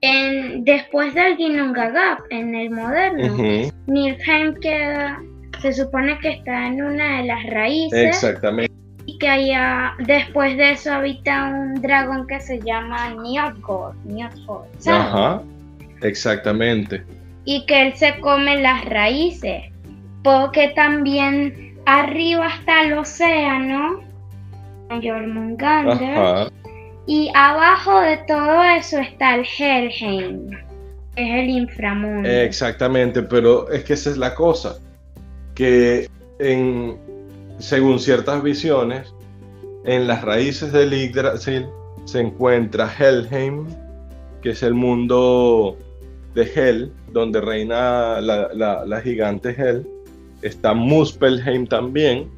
en, 0.01 0.63
después 0.63 1.13
del 1.13 1.35
Ginnungagap, 1.35 2.19
en 2.29 2.55
el 2.55 2.69
moderno, 2.71 3.35
Nilfheim 3.88 4.55
queda, 4.62 5.21
se 5.62 5.73
supone 5.73 6.17
que 6.19 6.29
está 6.29 6.67
en 6.67 6.81
una 6.81 7.17
de 7.17 7.27
las 7.27 7.45
raíces. 7.47 8.05
Exactamente. 8.07 8.73
Y 9.05 9.17
que 9.17 9.27
allá, 9.27 9.95
después 10.05 10.55
de 10.55 10.71
eso 10.71 10.93
habita 10.93 11.45
un 11.45 11.81
dragón 11.81 12.27
que 12.27 12.39
se 12.39 12.59
llama 12.62 13.09
Njotgor, 13.09 13.95
Ajá, 14.88 15.41
exactamente. 16.01 17.03
Y 17.43 17.65
que 17.65 17.88
él 17.88 17.93
se 17.95 18.19
come 18.19 18.62
las 18.62 18.85
raíces, 18.85 19.63
porque 20.23 20.69
también 20.75 21.75
arriba 21.85 22.49
está 22.59 22.83
el 22.83 22.93
océano, 22.93 24.01
Jormungandr, 24.89 26.51
y 27.10 27.32
abajo 27.34 28.02
de 28.02 28.17
todo 28.28 28.62
eso 28.62 29.00
está 29.00 29.34
el 29.34 29.43
Helheim, 29.43 30.52
que 31.15 31.24
es 31.24 31.43
el 31.43 31.50
inframundo. 31.50 32.30
Exactamente, 32.30 33.24
pero 33.24 33.67
es 33.72 33.84
que 33.84 33.93
esa 33.93 34.12
es 34.12 34.17
la 34.17 34.36
cosa, 34.36 34.78
que 35.56 36.08
en, 36.38 37.00
según 37.58 38.00
ciertas 38.00 38.43
visiones, 38.43 39.12
en 39.86 40.06
las 40.06 40.22
raíces 40.22 40.72
del 40.72 40.91
Yggdrasil 40.91 41.65
se 42.06 42.19
encuentra 42.19 42.93
Helheim, 42.95 43.65
que 44.43 44.52
es 44.52 44.62
el 44.62 44.76
mundo 44.76 45.80
de 46.36 46.43
Hel, 46.43 46.93
donde 47.12 47.41
reina 47.41 48.22
la, 48.22 49.02
gigante 49.04 49.50
Hel. 49.50 49.88
Está 50.43 50.76
Muspelheim 50.76 51.65
también. 51.65 52.30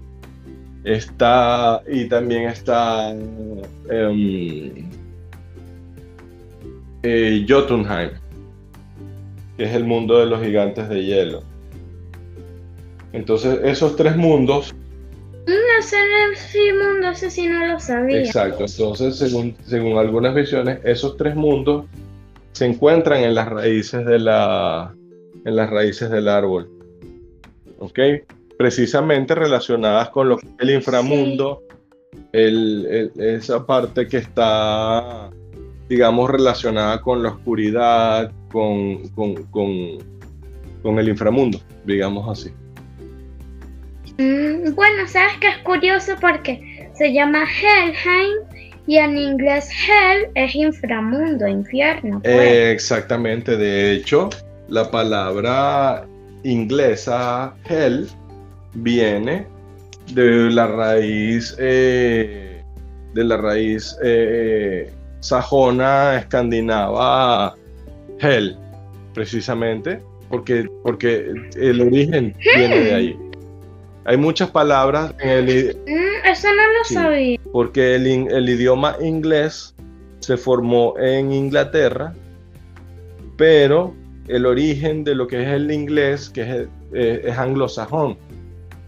Está, 0.83 1.81
y 1.87 2.05
también 2.05 2.49
está 2.49 3.11
em, 3.11 4.89
eh, 7.03 7.45
Jotunheim, 7.47 8.09
que 9.57 9.63
es 9.63 9.73
el 9.73 9.83
mundo 9.83 10.17
de 10.19 10.25
los 10.25 10.41
gigantes 10.41 10.89
de 10.89 11.03
hielo. 11.03 11.43
Entonces, 13.13 13.59
esos 13.63 13.95
tres 13.95 14.15
mundos. 14.15 14.73
No 15.45 15.81
sé, 15.81 15.97
mundo, 16.73 17.13
sí 17.13 17.47
no 17.47 17.65
lo 17.67 17.79
sabía. 17.79 18.19
Exacto, 18.19 18.65
entonces, 18.67 19.17
según, 19.17 19.55
según 19.65 19.97
algunas 19.97 20.33
visiones, 20.33 20.79
esos 20.83 21.17
tres 21.17 21.35
mundos 21.35 21.85
se 22.53 22.65
encuentran 22.65 23.23
en 23.23 23.35
las 23.35 23.49
raíces 23.49 24.05
de 24.05 24.19
la 24.19 24.93
en 25.45 25.55
las 25.55 25.69
raíces 25.69 26.09
del 26.09 26.27
árbol. 26.27 26.69
¿Ok? 27.79 27.99
Precisamente 28.61 29.33
relacionadas 29.33 30.09
con 30.09 30.29
lo 30.29 30.37
que 30.37 30.45
es 30.45 30.53
el 30.59 30.69
inframundo, 30.69 31.63
esa 32.31 33.65
parte 33.65 34.07
que 34.07 34.17
está, 34.17 35.31
digamos, 35.89 36.29
relacionada 36.29 37.01
con 37.01 37.23
la 37.23 37.29
oscuridad, 37.29 38.31
con, 38.51 39.09
con, 39.15 39.33
con, 40.83 40.99
el 40.99 41.09
inframundo, 41.09 41.59
digamos 41.85 42.29
así. 42.29 42.51
Mm, 44.19 44.75
bueno, 44.75 45.07
sabes 45.07 45.37
que 45.39 45.47
es 45.47 45.57
curioso 45.63 46.13
porque 46.21 46.91
se 46.93 47.11
llama 47.11 47.45
Helheim 47.45 48.37
y 48.85 48.97
en 48.97 49.17
inglés 49.17 49.71
hell 49.87 50.29
es 50.35 50.53
inframundo, 50.53 51.47
infierno. 51.47 52.21
Pues. 52.21 52.73
exactamente, 52.73 53.57
de 53.57 53.93
hecho, 53.93 54.29
la 54.67 54.91
palabra 54.91 56.05
inglesa 56.43 57.55
hell 57.67 58.07
viene 58.73 59.47
de 60.13 60.49
la 60.49 60.67
raíz 60.67 61.55
eh, 61.59 62.63
de 63.13 63.23
la 63.23 63.37
raíz 63.37 63.97
eh, 64.03 64.91
sajona 65.19 66.17
escandinava 66.17 67.55
hell 68.19 68.57
precisamente 69.13 69.99
porque 70.29 70.67
porque 70.83 71.33
el 71.55 71.81
origen 71.81 72.35
viene 72.55 72.79
de 72.79 72.93
ahí 72.93 73.31
hay 74.05 74.17
muchas 74.17 74.49
palabras 74.49 75.13
en 75.19 75.29
el... 75.29 75.77
Mm, 75.85 76.27
eso 76.27 76.47
no 76.47 76.77
lo 76.77 76.83
sabía. 76.85 77.39
Porque 77.51 77.95
el, 77.95 78.07
el, 78.07 78.49
idioma 78.49 78.95
inglés 78.99 79.75
se 80.19 80.37
formó 80.37 80.95
en 80.97 81.31
Inglaterra, 81.31 82.13
pero 83.37 83.93
el 84.27 84.45
origen 84.45 85.03
de 85.03 85.15
lo 85.15 85.27
que 85.27 85.43
es 85.43 85.49
el 85.49 85.71
inglés, 85.71 86.29
que 86.29 86.41
es, 86.41 86.67
eh, 86.93 87.21
es 87.25 87.37
anglosajón, 87.37 88.17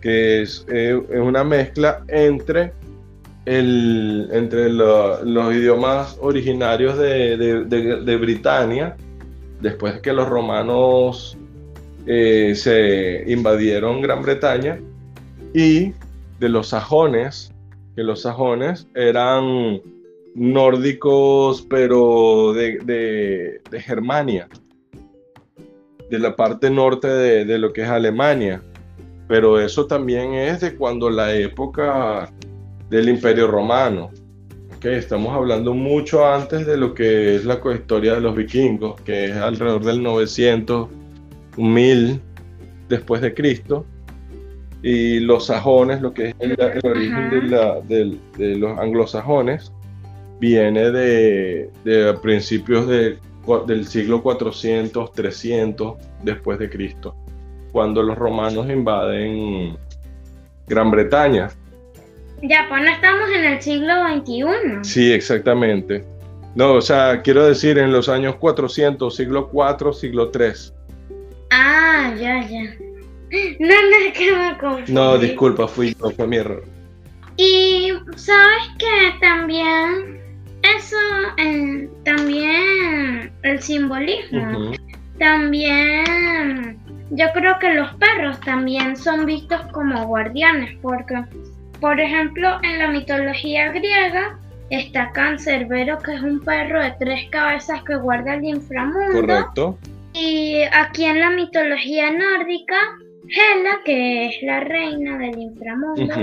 que 0.03 0.43
es, 0.43 0.65
eh, 0.67 1.01
es, 1.09 1.19
una 1.19 1.43
mezcla 1.43 2.03
entre, 2.09 2.73
el, 3.45 4.29
entre 4.31 4.69
los 4.69 5.55
idiomas 5.55 6.17
originarios 6.21 6.97
de, 6.97 7.37
de, 7.37 7.63
de, 7.63 8.01
de 8.01 8.17
Britania, 8.17 8.95
después 9.61 10.01
que 10.01 10.11
los 10.11 10.27
romanos 10.27 11.37
eh, 12.05 12.53
se 12.55 13.23
invadieron 13.31 14.01
Gran 14.01 14.21
Bretaña 14.21 14.77
y 15.53 15.93
de 16.39 16.49
los 16.49 16.67
sajones, 16.67 17.53
que 17.95 18.03
los 18.03 18.23
sajones 18.23 18.87
eran 18.93 19.81
nórdicos, 20.35 21.65
pero 21.69 22.53
de, 22.53 23.61
Germania, 23.71 24.49
de 26.09 26.19
la 26.19 26.35
parte 26.35 26.69
norte 26.69 27.07
de, 27.07 27.57
lo 27.57 27.71
que 27.71 27.83
es 27.83 27.89
Alemania. 27.89 28.61
Pero 29.33 29.59
eso 29.59 29.87
también 29.87 30.35
es 30.35 30.61
de 30.61 30.75
cuando 30.75 31.09
la 31.09 31.33
época 31.33 32.31
del 32.87 33.09
Imperio 33.09 33.47
Romano. 33.47 34.11
Okay, 34.77 34.93
estamos 34.93 35.33
hablando 35.33 35.73
mucho 35.73 36.23
antes 36.23 36.67
de 36.67 36.77
lo 36.77 36.93
que 36.93 37.37
es 37.37 37.43
la 37.43 37.59
historia 37.73 38.13
de 38.13 38.21
los 38.21 38.35
vikingos, 38.35 39.01
que 39.01 39.25
es 39.25 39.35
alrededor 39.35 39.83
del 39.85 40.03
900, 40.03 40.87
1000 41.57 42.21
después 42.87 43.23
de 43.23 43.33
Cristo. 43.33 43.87
Y 44.83 45.19
los 45.21 45.47
sajones, 45.47 45.99
lo 45.99 46.13
que 46.13 46.27
es 46.29 46.35
el, 46.37 46.55
origen 46.83 47.31
de 48.37 48.55
los 48.55 48.77
anglosajones, 48.77 49.73
viene 50.39 50.91
de, 50.91 51.71
principios 52.21 52.87
del 52.87 53.87
siglo 53.87 54.21
400, 54.21 55.11
300 55.11 55.95
después 56.21 56.59
de 56.59 56.69
Cristo, 56.69 57.15
cuando 57.73 58.03
los 58.03 58.17
romanos 58.17 58.69
invaden 58.69 59.75
Gran 60.67 60.91
Bretaña. 60.91 61.49
Ya, 62.43 62.67
pues 62.69 62.83
no 62.83 62.89
estamos 62.89 63.29
en 63.35 63.45
el 63.45 63.61
siglo 63.61 63.93
XXI. 64.07 64.83
Sí, 64.83 65.11
exactamente. 65.11 66.05
No, 66.55 66.73
o 66.73 66.81
sea, 66.81 67.21
quiero 67.23 67.45
decir 67.45 67.79
en 67.79 67.91
los 67.91 68.07
años 68.07 68.35
400, 68.35 69.13
siglo 69.13 69.49
4, 69.49 69.91
siglo 69.91 70.29
3. 70.29 70.73
Ah, 71.49 72.13
ya, 72.19 72.47
ya. 72.47 72.75
No, 73.59 73.67
no, 73.67 74.13
que 74.13 74.35
me 74.35 74.57
confundí. 74.59 74.93
No, 74.93 75.17
disculpa, 75.17 75.67
fui 75.67 75.95
yo, 75.99 76.11
fue 76.11 76.27
mi 76.27 76.37
error. 76.37 76.63
Y 77.37 77.91
sabes 78.15 78.63
que 78.77 79.19
también 79.19 80.21
eso 80.77 80.95
eh, 81.37 81.89
también 82.05 83.33
el 83.41 83.61
simbolismo. 83.61 84.73
También 85.17 86.82
yo 87.15 87.25
creo 87.33 87.57
que 87.59 87.73
los 87.73 87.93
perros 87.95 88.39
también 88.41 88.95
son 88.95 89.25
vistos 89.25 89.61
como 89.71 90.05
guardianes 90.07 90.77
porque, 90.81 91.23
por 91.79 91.99
ejemplo, 91.99 92.59
en 92.63 92.79
la 92.79 92.89
mitología 92.89 93.71
griega 93.71 94.39
está 94.69 95.11
Cancerbero, 95.11 95.97
que 95.99 96.15
es 96.15 96.21
un 96.21 96.39
perro 96.41 96.81
de 96.81 96.93
tres 96.99 97.29
cabezas 97.29 97.83
que 97.83 97.95
guarda 97.95 98.35
el 98.35 98.43
inframundo. 98.43 99.21
Correcto. 99.21 99.77
Y 100.13 100.61
aquí 100.71 101.05
en 101.05 101.19
la 101.19 101.29
mitología 101.29 102.11
nórdica, 102.11 102.77
Hela, 103.29 103.79
que 103.85 104.27
es 104.27 104.43
la 104.43 104.59
reina 104.61 105.17
del 105.17 105.37
inframundo, 105.37 106.15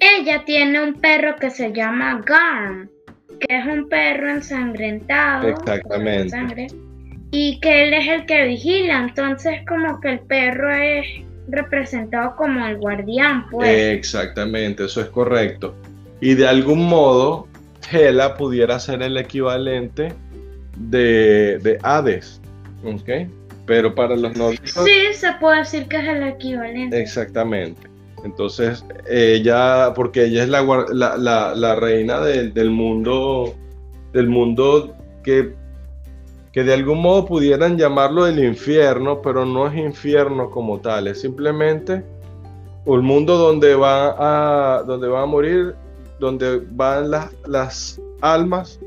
ella 0.00 0.44
tiene 0.44 0.82
un 0.82 0.94
perro 0.94 1.36
que 1.36 1.50
se 1.50 1.72
llama 1.72 2.22
Garm 2.24 2.90
que 3.38 3.58
es 3.58 3.66
un 3.66 3.88
perro 3.88 4.30
ensangrentado. 4.30 5.48
Exactamente. 5.48 6.68
Y 7.30 7.60
que 7.60 7.88
él 7.88 7.94
es 7.94 8.08
el 8.08 8.26
que 8.26 8.44
vigila, 8.44 9.00
entonces 9.00 9.60
como 9.68 10.00
que 10.00 10.10
el 10.10 10.20
perro 10.20 10.74
es 10.74 11.06
representado 11.48 12.34
como 12.36 12.66
el 12.66 12.76
guardián, 12.78 13.48
pues. 13.50 13.68
Exactamente, 13.68 14.84
eso 14.84 15.00
es 15.00 15.08
correcto. 15.08 15.74
Y 16.20 16.34
de 16.34 16.48
algún 16.48 16.86
modo, 16.86 17.46
Hela 17.90 18.34
pudiera 18.36 18.78
ser 18.78 19.02
el 19.02 19.16
equivalente 19.16 20.12
de, 20.76 21.58
de 21.62 21.78
Hades, 21.82 22.40
¿ok? 22.84 23.28
Pero 23.66 23.94
para 23.94 24.16
los 24.16 24.36
nórdicos... 24.36 24.84
Sí, 24.84 25.14
se 25.14 25.32
puede 25.40 25.58
decir 25.58 25.86
que 25.88 25.96
es 25.96 26.08
el 26.08 26.22
equivalente. 26.22 27.00
Exactamente. 27.00 27.88
Entonces, 28.24 28.84
ella, 29.08 29.92
porque 29.94 30.24
ella 30.24 30.42
es 30.44 30.48
la, 30.48 31.76
reina 31.78 32.20
del 32.20 32.70
mundo, 32.70 33.54
del 34.12 34.28
mundo 34.28 34.96
que, 35.22 35.54
que 36.56 36.64
de 36.64 36.72
algún 36.72 37.02
modo 37.02 37.26
pudieran 37.26 37.76
llamarlo 37.76 38.26
el 38.26 38.42
infierno, 38.42 39.20
pero 39.20 39.44
no 39.44 39.66
es 39.66 39.76
infierno 39.76 40.48
como 40.50 40.80
tal, 40.80 41.06
es 41.06 41.20
simplemente 41.20 42.02
un 42.86 43.04
mundo 43.04 43.36
donde 43.36 43.74
va 43.74 44.78
a, 44.78 44.82
donde 44.84 45.06
va 45.06 45.20
a 45.20 45.26
morir, 45.26 45.74
donde 46.18 46.62
van 46.70 47.10
las, 47.10 47.30
las 47.46 48.00
almas 48.22 48.80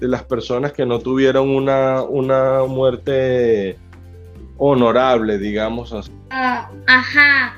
de 0.00 0.08
las 0.08 0.22
personas 0.22 0.72
que 0.72 0.86
no 0.86 0.98
tuvieron 0.98 1.50
una, 1.50 2.00
una 2.04 2.64
muerte 2.64 3.76
honorable, 4.56 5.36
digamos 5.36 5.92
así. 5.92 6.10
Ah, 6.30 6.70
ajá, 6.86 7.54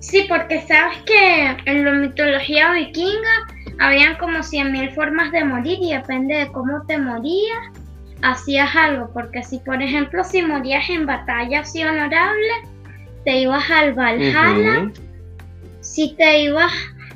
Sí, 0.00 0.24
porque 0.28 0.62
sabes 0.62 0.96
que 1.02 1.56
en 1.66 1.84
la 1.84 1.92
mitología 1.92 2.72
vikinga 2.72 3.48
habían 3.80 4.16
como 4.16 4.38
100.000 4.38 4.94
formas 4.94 5.30
de 5.30 5.44
morir 5.44 5.78
y 5.78 5.92
depende 5.92 6.36
de 6.36 6.52
cómo 6.52 6.82
te 6.86 6.96
morías, 6.96 7.79
hacías 8.22 8.74
algo. 8.74 9.10
Porque 9.12 9.42
si, 9.42 9.58
por 9.58 9.82
ejemplo, 9.82 10.24
si 10.24 10.42
morías 10.42 10.88
en 10.88 11.06
batalla 11.06 11.60
así 11.60 11.82
honorable, 11.82 12.52
te 13.24 13.40
ibas 13.40 13.70
al 13.70 13.94
Valhalla. 13.94 14.90
Si 15.80 16.14
te 16.16 16.42
ibas, 16.42 16.72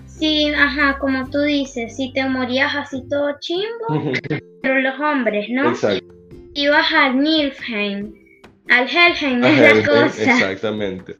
si, 0.07 0.49
ajá, 0.49 0.99
como 0.99 1.29
tú 1.29 1.41
dices, 1.41 1.97
si 1.97 2.13
te 2.13 2.27
morías 2.29 2.75
así 2.75 3.05
todo 3.09 3.37
chimbo, 3.41 4.13
pero 4.63 4.81
los 4.81 4.99
hombres, 5.01 5.49
¿no? 5.51 5.71
Exacto. 5.71 6.15
Ibas 6.55 6.93
al 6.93 7.21
Nilfheim, 7.21 8.15
al 8.71 8.89
Helheim, 8.89 9.45
es 9.45 9.59
la 9.59 9.87
cosa. 9.87 10.23
Exactamente. 10.23 11.17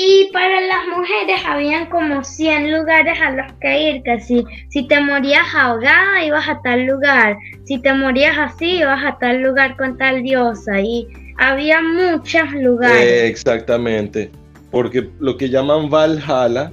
Y 0.00 0.30
para 0.32 0.60
las 0.60 0.86
mujeres 0.96 1.40
habían 1.44 1.86
como 1.86 2.22
100 2.22 2.70
lugares 2.70 3.18
a 3.20 3.32
los 3.32 3.52
que 3.54 3.90
ir, 3.90 4.02
que 4.04 4.20
si, 4.20 4.44
si 4.68 4.86
te 4.86 5.00
morías 5.00 5.52
ahogada 5.52 6.24
ibas 6.24 6.48
a 6.48 6.62
tal 6.62 6.86
lugar, 6.86 7.36
si 7.64 7.80
te 7.80 7.92
morías 7.92 8.38
así 8.38 8.76
ibas 8.76 9.04
a 9.04 9.18
tal 9.18 9.42
lugar 9.42 9.76
con 9.76 9.98
tal 9.98 10.22
diosa 10.22 10.80
y 10.80 11.08
había 11.36 11.82
muchos 11.82 12.52
lugares. 12.52 13.24
exactamente, 13.24 14.30
porque 14.70 15.10
lo 15.18 15.36
que 15.36 15.50
llaman 15.50 15.90
Valhalla 15.90 16.70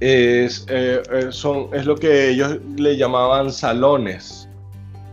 es, 0.00 0.66
eh, 0.68 1.00
eh, 1.12 1.26
son, 1.30 1.68
es 1.72 1.86
lo 1.86 1.94
que 1.94 2.30
ellos 2.30 2.58
le 2.76 2.96
llamaban 2.96 3.52
salones, 3.52 4.48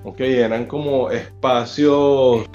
¿ok? 0.05 0.21
Eran 0.21 0.65
como 0.65 1.11
espacios 1.11 2.47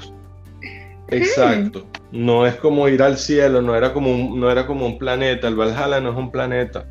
Exacto. 1.11 1.87
No 2.13 2.47
es 2.47 2.57
como 2.57 2.89
ir 2.89 3.03
al 3.03 3.19
cielo, 3.19 3.63
no 3.63 3.75
era 3.75 3.93
como 3.93 4.11
un, 4.11 4.41
no 4.41 4.51
era 4.51 4.67
como 4.67 4.87
un 4.87 4.99
planeta. 4.99 5.49
El 5.49 5.57
Valhalla 5.57 6.01
no 6.01 6.11
es 6.11 6.17
un 6.17 6.31
planeta. 6.31 6.87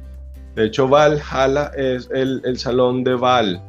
De 0.55 0.65
hecho, 0.65 0.87
Valhalla 0.87 1.71
es 1.75 2.09
el, 2.11 2.57
salón 2.57 3.03
de 3.03 3.15
Val. 3.15 3.61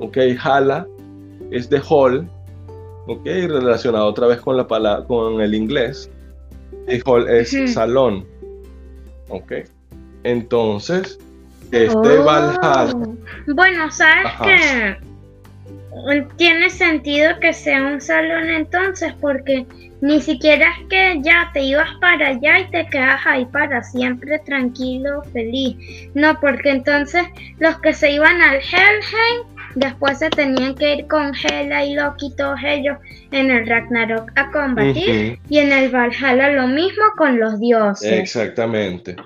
Ok, 0.00 0.18
Hala 0.42 0.86
es 1.50 1.68
de 1.70 1.80
hall. 1.88 2.28
Ok, 3.06 3.24
relacionado 3.24 4.06
otra 4.06 4.26
vez 4.26 4.40
con 4.40 4.56
la 4.56 4.66
palabra, 4.66 5.06
con 5.06 5.40
el 5.40 5.54
inglés. 5.54 6.10
Y 6.88 7.00
hall 7.04 7.28
es 7.28 7.72
salón. 7.72 8.26
Ok. 9.28 9.52
Entonces, 10.24 11.18
este 11.72 12.18
oh. 12.18 12.24
Valhalla. 12.24 12.94
Bueno, 13.46 13.90
sabes 13.90 14.32
que 14.42 14.96
tiene 16.36 16.70
sentido 16.70 17.38
que 17.40 17.52
sea 17.52 17.82
un 17.82 18.00
salón 18.00 18.48
entonces 18.50 19.12
porque 19.20 19.66
ni 20.00 20.20
siquiera 20.20 20.66
es 20.70 20.88
que 20.88 21.20
ya 21.22 21.50
te 21.52 21.62
ibas 21.62 21.90
para 22.00 22.28
allá 22.28 22.60
y 22.60 22.70
te 22.70 22.86
quedas 22.86 23.20
ahí 23.26 23.44
para 23.46 23.82
siempre 23.82 24.38
tranquilo, 24.40 25.22
feliz. 25.32 25.76
No, 26.14 26.38
porque 26.40 26.70
entonces 26.70 27.24
los 27.58 27.78
que 27.80 27.92
se 27.92 28.12
iban 28.12 28.40
al 28.40 28.56
Helheim 28.56 29.58
después 29.74 30.18
se 30.18 30.30
tenían 30.30 30.74
que 30.74 30.96
ir 30.96 31.06
con 31.06 31.32
Hela 31.34 31.84
y 31.84 31.94
Loki, 31.94 32.32
todos 32.36 32.58
ellos 32.64 32.98
en 33.30 33.50
el 33.50 33.66
Ragnarok 33.66 34.30
a 34.36 34.50
combatir 34.50 35.38
y 35.48 35.58
en 35.58 35.72
el 35.72 35.90
Valhalla 35.90 36.50
lo 36.50 36.66
mismo 36.66 37.04
con 37.16 37.38
los 37.38 37.60
dioses. 37.60 38.10
Exactamente, 38.10 39.16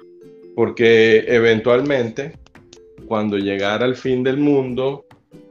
porque 0.54 1.24
eventualmente 1.28 2.32
cuando 3.06 3.36
llegara 3.36 3.84
el 3.86 3.96
fin 3.96 4.22
del 4.22 4.38
mundo 4.38 5.04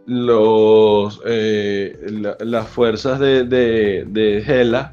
los, 0.05 1.21
eh, 1.25 1.95
las 2.39 2.67
fuerzas 2.67 3.19
de, 3.19 3.43
de, 3.43 4.05
de, 4.07 4.39
Hela 4.39 4.91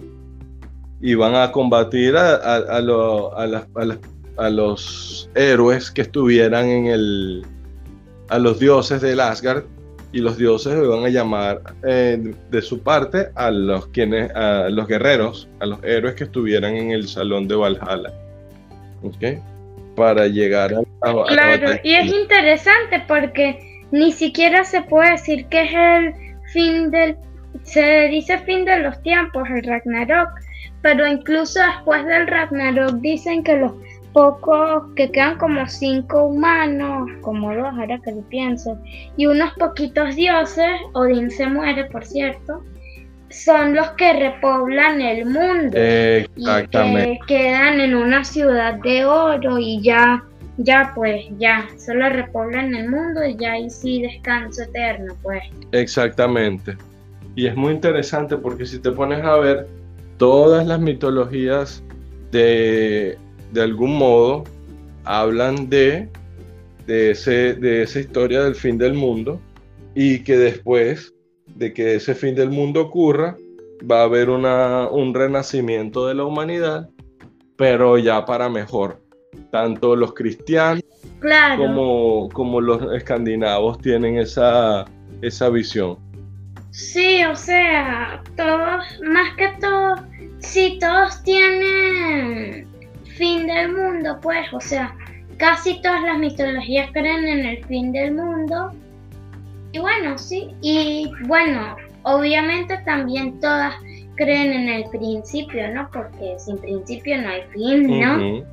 iban 1.01 1.35
a 1.35 1.51
combatir 1.53 2.16
a, 2.16 2.35
a, 2.35 2.57
a, 4.37 4.51
los 4.51 5.31
héroes 5.35 5.90
que 5.90 6.03
estuvieran 6.03 6.66
en 6.68 6.87
el. 6.87 7.47
a 8.29 8.38
los 8.38 8.59
dioses 8.59 9.01
del 9.01 9.21
Asgard 9.21 9.64
y 10.12 10.21
los 10.21 10.38
dioses 10.38 10.75
iban 10.83 11.05
a 11.05 11.09
llamar 11.09 11.61
eh, 11.87 12.35
de 12.51 12.62
su 12.62 12.83
parte 12.83 13.29
a 13.35 13.51
los 13.51 13.88
quienes 13.88 14.35
a 14.35 14.68
los 14.71 14.87
guerreros, 14.87 15.49
a 15.61 15.66
los 15.66 15.83
héroes 15.85 16.14
que 16.14 16.25
estuvieran 16.25 16.77
en 16.77 16.92
el 16.92 17.09
salón 17.09 17.49
de 17.49 17.57
Valhalla. 17.57 18.12
¿Ok? 19.03 19.40
Para 19.94 20.27
llegar 20.27 20.75
a, 20.75 21.25
Claro, 21.27 21.73
y 21.83 21.94
es 21.94 22.07
interesante 22.07 23.05
porque 23.07 23.68
ni 23.90 24.12
siquiera 24.12 24.64
se 24.64 24.83
puede 24.83 25.12
decir 25.12 25.46
que 25.46 25.62
es 25.62 25.74
el 25.74 26.14
fin 26.53 26.90
del... 26.90 27.16
Se 27.62 28.09
dice 28.09 28.38
fin 28.38 28.64
de 28.64 28.79
los 28.81 29.03
tiempos, 29.03 29.48
el 29.51 29.64
Ragnarok, 29.64 30.31
pero 30.83 31.07
incluso 31.07 31.61
después 31.61 32.05
del 32.07 32.27
Ragnarok 32.27 32.94
dicen 33.01 33.42
que 33.42 33.57
los 33.57 33.72
pocos, 34.12 34.85
que 34.94 35.11
quedan 35.11 35.38
como 35.38 35.66
cinco 35.66 36.24
humanos, 36.24 37.09
como 37.20 37.55
dos 37.55 37.66
ahora 37.66 37.98
que 38.05 38.12
lo 38.12 38.22
pienso, 38.22 38.79
y 39.16 39.27
unos 39.27 39.53
poquitos 39.55 40.14
dioses, 40.16 40.70
Odín 40.92 41.31
se 41.31 41.46
muere 41.46 41.85
por 41.87 42.05
cierto, 42.05 42.62
son 43.31 43.74
los 43.74 43.90
que 43.90 44.12
repoblan 44.14 45.01
el 45.01 45.27
mundo. 45.27 45.77
Exactamente. 45.77 47.12
Y 47.12 47.18
que 47.20 47.27
quedan 47.27 47.81
en 47.81 47.94
una 47.94 48.24
ciudad 48.24 48.74
de 48.74 49.05
oro 49.05 49.59
y 49.59 49.83
ya, 49.83 50.24
ya 50.59 50.92
pues, 50.94 51.25
ya, 51.38 51.68
solo 51.79 52.09
repoblan 52.09 52.75
el 52.75 52.90
mundo 52.90 53.25
y 53.25 53.37
ya 53.37 53.53
ahí 53.53 53.71
sí 53.71 54.03
descanso 54.03 54.62
eterno, 54.62 55.14
pues. 55.23 55.42
Exactamente. 55.73 56.77
Y 57.35 57.47
es 57.47 57.57
muy 57.57 57.73
interesante 57.73 58.37
porque 58.37 58.66
si 58.66 58.81
te 58.81 58.90
pones 58.90 59.25
a 59.25 59.37
ver 59.37 59.66
todas 60.16 60.66
las 60.66 60.81
mitologías 60.81 61.83
de, 62.33 63.16
de 63.53 63.62
algún 63.62 63.97
modo 63.97 64.44
hablan 65.05 65.71
de, 65.71 66.09
de, 66.87 67.12
ese, 67.12 67.55
de 67.55 67.83
esa 67.83 68.01
historia 68.01 68.42
del 68.42 68.55
fin 68.55 68.77
del 68.77 68.94
mundo 68.94 69.40
y 69.94 70.25
que 70.25 70.37
después 70.37 71.14
de 71.47 71.73
que 71.73 71.94
ese 71.94 72.14
fin 72.14 72.35
del 72.35 72.51
mundo 72.51 72.83
ocurra, 72.83 73.37
va 73.90 74.01
a 74.01 74.05
haber 74.05 74.31
una, 74.31 74.88
un 74.88 75.14
renacimiento 75.14 76.07
de 76.07 76.14
la 76.14 76.25
humanidad, 76.25 76.90
pero 77.57 77.99
ya 77.99 78.25
para 78.25 78.49
mejor. 78.49 79.01
Tanto 79.51 79.97
los 79.97 80.13
cristianos 80.15 80.85
como, 81.57 82.29
como 82.33 82.61
los 82.61 82.93
escandinavos 82.95 83.79
tienen 83.79 84.19
esa, 84.19 84.85
esa 85.23 85.49
visión. 85.49 85.99
Sí, 86.71 87.25
o 87.25 87.35
sea, 87.35 88.23
todos, 88.37 88.85
más 89.03 89.35
que 89.37 89.49
todos, 89.61 90.01
sí, 90.39 90.79
todos 90.81 91.23
tienen 91.23 92.67
fin 93.17 93.47
del 93.47 93.75
mundo, 93.75 94.19
pues, 94.23 94.53
o 94.53 94.61
sea, 94.61 94.95
casi 95.39 95.81
todas 95.83 96.03
las 96.03 96.19
mitologías 96.19 96.91
creen 96.93 97.27
en 97.27 97.47
el 97.47 97.65
fin 97.65 97.91
del 97.91 98.15
mundo 98.15 98.71
y 99.73 99.79
bueno, 99.79 100.17
sí, 100.17 100.49
y 100.63 101.11
bueno, 101.27 101.77
obviamente 102.03 102.79
también 102.85 103.39
todas 103.41 103.75
creen 104.17 104.53
en 104.53 104.69
el 104.69 104.91
principio, 104.91 105.73
¿no? 105.75 105.89
Porque 105.93 106.37
sin 106.39 106.59
principio 106.59 107.21
no 107.21 107.29
hay 107.29 107.43
fin, 107.53 108.01
¿no? 108.01 108.45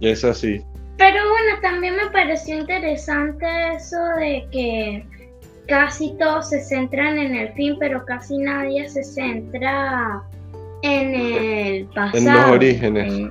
Es 0.00 0.24
así. 0.24 0.62
Pero 0.98 1.16
bueno, 1.28 1.60
también 1.60 1.96
me 1.96 2.10
pareció 2.10 2.58
interesante 2.58 3.46
eso 3.76 3.98
de 4.18 4.46
que 4.50 5.04
casi 5.66 6.14
todos 6.18 6.48
se 6.48 6.62
centran 6.62 7.18
en 7.18 7.34
el 7.34 7.52
fin, 7.52 7.76
pero 7.78 8.04
casi 8.04 8.38
nadie 8.38 8.88
se 8.88 9.04
centra 9.04 10.22
en 10.82 11.14
el 11.14 11.86
pasado. 11.86 12.18
En 12.18 12.34
los 12.34 12.50
orígenes. 12.50 13.30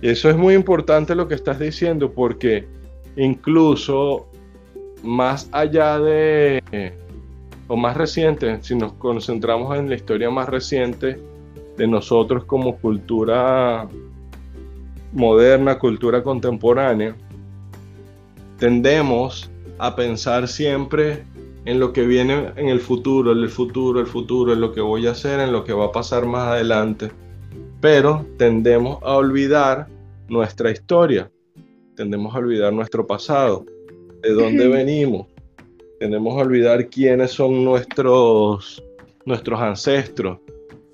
Y 0.00 0.08
eso 0.08 0.30
es 0.30 0.36
muy 0.36 0.54
importante 0.54 1.14
lo 1.14 1.26
que 1.26 1.34
estás 1.34 1.58
diciendo, 1.58 2.12
porque 2.12 2.66
incluso 3.16 4.28
más 5.02 5.48
allá 5.52 5.98
de, 5.98 6.62
o 7.66 7.76
más 7.76 7.96
reciente, 7.96 8.58
si 8.62 8.74
nos 8.76 8.92
concentramos 8.94 9.76
en 9.76 9.88
la 9.88 9.96
historia 9.96 10.30
más 10.30 10.48
reciente 10.48 11.18
de 11.76 11.86
nosotros 11.86 12.44
como 12.44 12.76
cultura 12.76 13.88
moderna, 15.12 15.78
cultura 15.78 16.22
contemporánea, 16.22 17.16
tendemos 18.58 19.50
a 19.78 19.94
pensar 19.94 20.48
siempre 20.48 21.24
en 21.64 21.80
lo 21.80 21.92
que 21.92 22.06
viene 22.06 22.52
en 22.56 22.68
el 22.68 22.80
futuro, 22.80 23.32
en 23.32 23.38
el 23.38 23.50
futuro, 23.50 24.00
el 24.00 24.06
futuro, 24.06 24.52
en 24.52 24.60
lo 24.60 24.72
que 24.72 24.80
voy 24.80 25.06
a 25.06 25.12
hacer, 25.12 25.40
en 25.40 25.52
lo 25.52 25.64
que 25.64 25.72
va 25.72 25.86
a 25.86 25.92
pasar 25.92 26.26
más 26.26 26.48
adelante. 26.48 27.10
Pero 27.80 28.26
tendemos 28.36 29.02
a 29.02 29.16
olvidar 29.16 29.86
nuestra 30.28 30.70
historia, 30.70 31.30
tendemos 31.94 32.34
a 32.34 32.38
olvidar 32.38 32.72
nuestro 32.72 33.06
pasado 33.06 33.64
de 34.22 34.32
dónde 34.32 34.68
venimos. 34.68 35.26
Tendemos 36.00 36.34
a 36.38 36.42
olvidar 36.42 36.88
quiénes 36.88 37.32
son 37.32 37.64
nuestros, 37.64 38.82
nuestros 39.24 39.60
ancestros. 39.60 40.38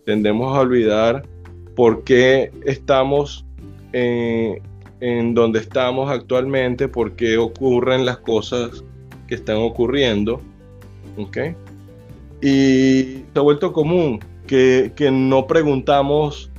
Tendemos 0.05 0.57
a 0.57 0.61
olvidar 0.61 1.27
por 1.74 2.05
qué 2.05 2.50
estamos 2.64 3.44
en, 3.95 4.61
en 5.01 5.35
donde 5.35 5.61
estamos 5.61 6.11
actualmente, 6.11 6.89
por 6.89 7.17
qué 7.17 7.39
ocurren 7.39 8.05
las 8.05 8.19
cosas 8.19 8.85
que 9.27 9.37
están 9.37 9.57
ocurriendo. 9.57 10.41
¿okay? 11.17 11.55
Y 12.43 13.25
se 13.33 13.39
ha 13.39 13.41
vuelto 13.41 13.73
común 13.73 14.21
que, 14.47 14.93
que 14.95 15.11
no 15.11 15.47
preguntamos 15.47 16.51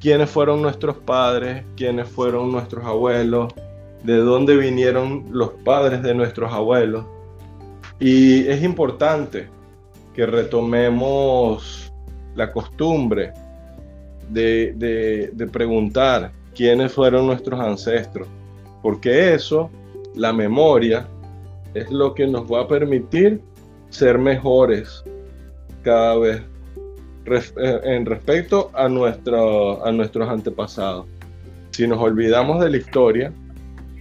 quiénes 0.00 0.30
fueron 0.30 0.62
nuestros 0.62 0.96
padres, 0.96 1.64
quiénes 1.76 2.08
fueron 2.08 2.50
nuestros 2.50 2.84
abuelos, 2.84 3.54
de 4.02 4.16
dónde 4.16 4.56
vinieron 4.56 5.26
los 5.30 5.50
padres 5.64 6.02
de 6.02 6.14
nuestros 6.14 6.52
abuelos. 6.52 7.04
Y 7.98 8.46
es 8.48 8.62
importante 8.62 9.48
que 10.14 10.26
retomemos 10.26 11.92
la 12.34 12.50
costumbre 12.52 13.32
de, 14.30 15.48
preguntar 15.52 16.32
quiénes 16.54 16.92
fueron 16.92 17.26
nuestros 17.26 17.60
ancestros, 17.60 18.28
porque 18.82 19.34
eso, 19.34 19.70
la 20.14 20.32
memoria, 20.32 21.06
es 21.74 21.90
lo 21.90 22.14
que 22.14 22.26
nos 22.26 22.50
va 22.50 22.62
a 22.62 22.68
permitir 22.68 23.40
ser 23.90 24.18
mejores 24.18 25.04
cada 25.82 26.18
vez 26.18 26.42
eh, 27.26 27.80
en 27.84 28.06
respecto 28.06 28.70
a, 28.74 28.88
nuestro, 28.88 29.84
a 29.84 29.92
nuestros 29.92 30.28
antepasados. 30.28 31.06
Si 31.70 31.86
nos 31.86 32.00
olvidamos 32.00 32.60
de 32.60 32.70
la 32.70 32.76
historia, 32.76 33.32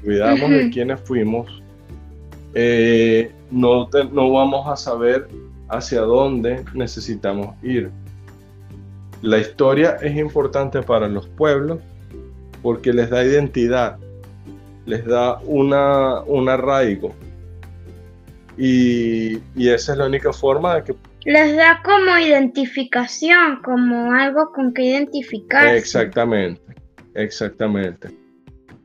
cuidamos 0.03 0.49
de 0.49 0.69
quiénes 0.71 0.99
fuimos, 1.01 1.61
eh, 2.55 3.31
no, 3.51 3.87
no 4.11 4.31
vamos 4.31 4.67
a 4.67 4.75
saber 4.75 5.27
hacia 5.69 6.01
dónde 6.01 6.63
necesitamos 6.73 7.55
ir. 7.63 7.91
La 9.21 9.37
historia 9.37 9.97
es 10.01 10.15
importante 10.17 10.81
para 10.81 11.07
los 11.07 11.27
pueblos 11.27 11.79
porque 12.61 12.93
les 12.93 13.09
da 13.09 13.23
identidad, 13.23 13.97
les 14.85 15.05
da 15.05 15.39
una, 15.45 16.21
un 16.21 16.49
arraigo. 16.49 17.13
Y, 18.57 19.37
y, 19.55 19.69
esa 19.69 19.93
es 19.93 19.97
la 19.97 20.05
única 20.05 20.33
forma 20.33 20.75
de 20.75 20.83
que... 20.83 20.95
Les 21.25 21.55
da 21.55 21.81
como 21.83 22.17
identificación, 22.17 23.61
como 23.63 24.11
algo 24.11 24.51
con 24.51 24.73
que 24.73 24.83
identificar. 24.83 25.67
Exactamente, 25.75 26.61
exactamente. 27.13 28.09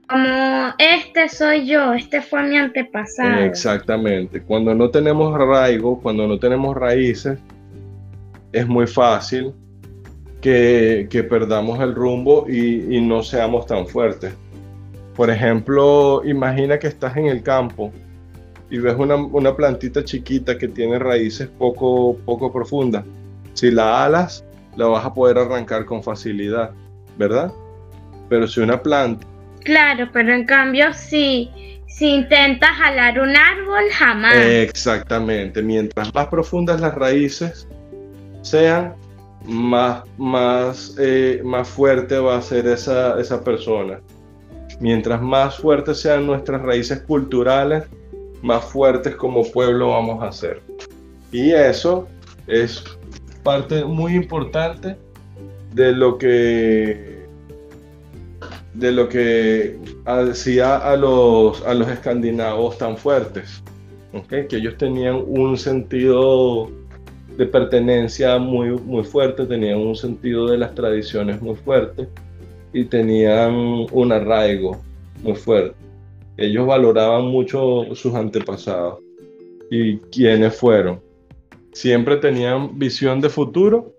Como 0.08 0.74
este 0.78 1.28
soy 1.28 1.66
yo, 1.66 1.92
este 1.94 2.20
fue 2.20 2.42
mi 2.44 2.56
antepasado. 2.56 3.40
Exactamente. 3.40 4.42
Cuando 4.42 4.74
no 4.74 4.90
tenemos 4.90 5.34
arraigo, 5.34 6.00
cuando 6.00 6.28
no 6.28 6.38
tenemos 6.38 6.76
raíces, 6.76 7.38
es 8.52 8.66
muy 8.68 8.86
fácil 8.86 9.52
que, 10.44 11.26
perdamos 11.28 11.80
el 11.80 11.94
rumbo 11.94 12.46
y, 12.48 13.00
no 13.00 13.22
seamos 13.22 13.66
tan 13.66 13.86
fuertes. 13.86 14.34
Por 15.16 15.30
ejemplo, 15.30 16.22
imagina 16.24 16.78
que 16.78 16.88
estás 16.88 17.16
en 17.16 17.26
el 17.26 17.42
campo 17.42 17.92
y 18.68 18.78
ves 18.78 18.94
una, 18.98 19.56
plantita 19.56 20.04
chiquita 20.04 20.58
que 20.58 20.68
tiene 20.68 20.98
raíces 20.98 21.48
poco, 21.48 22.18
poco 22.26 22.52
profundas. 22.52 23.04
Si 23.54 23.70
la 23.70 24.04
alas, 24.04 24.44
la 24.76 24.86
vas 24.86 25.06
a 25.06 25.14
poder 25.14 25.38
arrancar 25.38 25.86
con 25.86 26.02
facilidad, 26.02 26.72
¿verdad? 27.16 27.50
Pero 28.28 28.46
si 28.46 28.60
una 28.60 28.82
planta 28.82 29.26
Claro, 29.64 30.10
pero 30.12 30.34
en 30.34 30.44
cambio 30.44 30.92
si, 30.92 31.50
si 31.86 32.08
intentas 32.08 32.70
jalar 32.76 33.18
un 33.18 33.34
árbol, 33.34 33.84
jamás. 33.92 34.36
Exactamente, 34.36 35.62
mientras 35.62 36.12
más 36.12 36.26
profundas 36.26 36.82
las 36.82 36.94
raíces 36.94 37.66
sean, 38.42 38.94
más, 39.46 40.02
más, 40.18 40.96
eh, 40.98 41.40
más 41.44 41.68
fuerte 41.68 42.18
va 42.18 42.36
a 42.36 42.42
ser 42.42 42.66
esa, 42.66 43.20
esa 43.20 43.42
persona. 43.42 44.00
Mientras 44.80 45.20
más 45.22 45.58
fuertes 45.58 46.00
sean 46.00 46.26
nuestras 46.26 46.62
raíces 46.62 47.00
culturales, 47.02 47.84
más 48.42 48.64
fuertes 48.64 49.14
como 49.16 49.44
pueblo 49.50 49.90
vamos 49.90 50.22
a 50.22 50.32
ser. 50.32 50.60
Y 51.30 51.52
eso 51.52 52.08
es 52.46 52.84
parte 53.42 53.84
muy 53.84 54.14
importante 54.14 54.96
de 55.72 55.92
lo 55.92 56.18
que 56.18 57.14
de 58.74 58.90
lo 58.90 59.08
que 59.08 59.78
hacía 60.04 60.76
a 60.76 60.96
los, 60.96 61.64
a 61.64 61.74
los 61.74 61.88
escandinavos 61.88 62.76
tan 62.76 62.96
fuertes, 62.96 63.62
que 64.28 64.48
ellos 64.50 64.76
tenían 64.76 65.22
un 65.26 65.56
sentido 65.56 66.70
de 67.36 67.46
pertenencia 67.46 68.38
muy, 68.38 68.70
muy 68.70 69.04
fuerte, 69.04 69.46
tenían 69.46 69.78
un 69.78 69.96
sentido 69.96 70.48
de 70.48 70.58
las 70.58 70.74
tradiciones 70.74 71.42
muy 71.42 71.56
fuerte 71.56 72.08
y 72.72 72.84
tenían 72.84 73.86
un 73.90 74.12
arraigo 74.12 74.80
muy 75.22 75.34
fuerte. 75.34 75.76
Ellos 76.36 76.66
valoraban 76.66 77.26
mucho 77.26 77.94
sus 77.94 78.14
antepasados 78.14 78.98
y 79.70 79.98
quiénes 79.98 80.56
fueron. 80.56 81.00
Siempre 81.72 82.16
tenían 82.16 82.78
visión 82.78 83.20
de 83.20 83.28
futuro, 83.28 83.92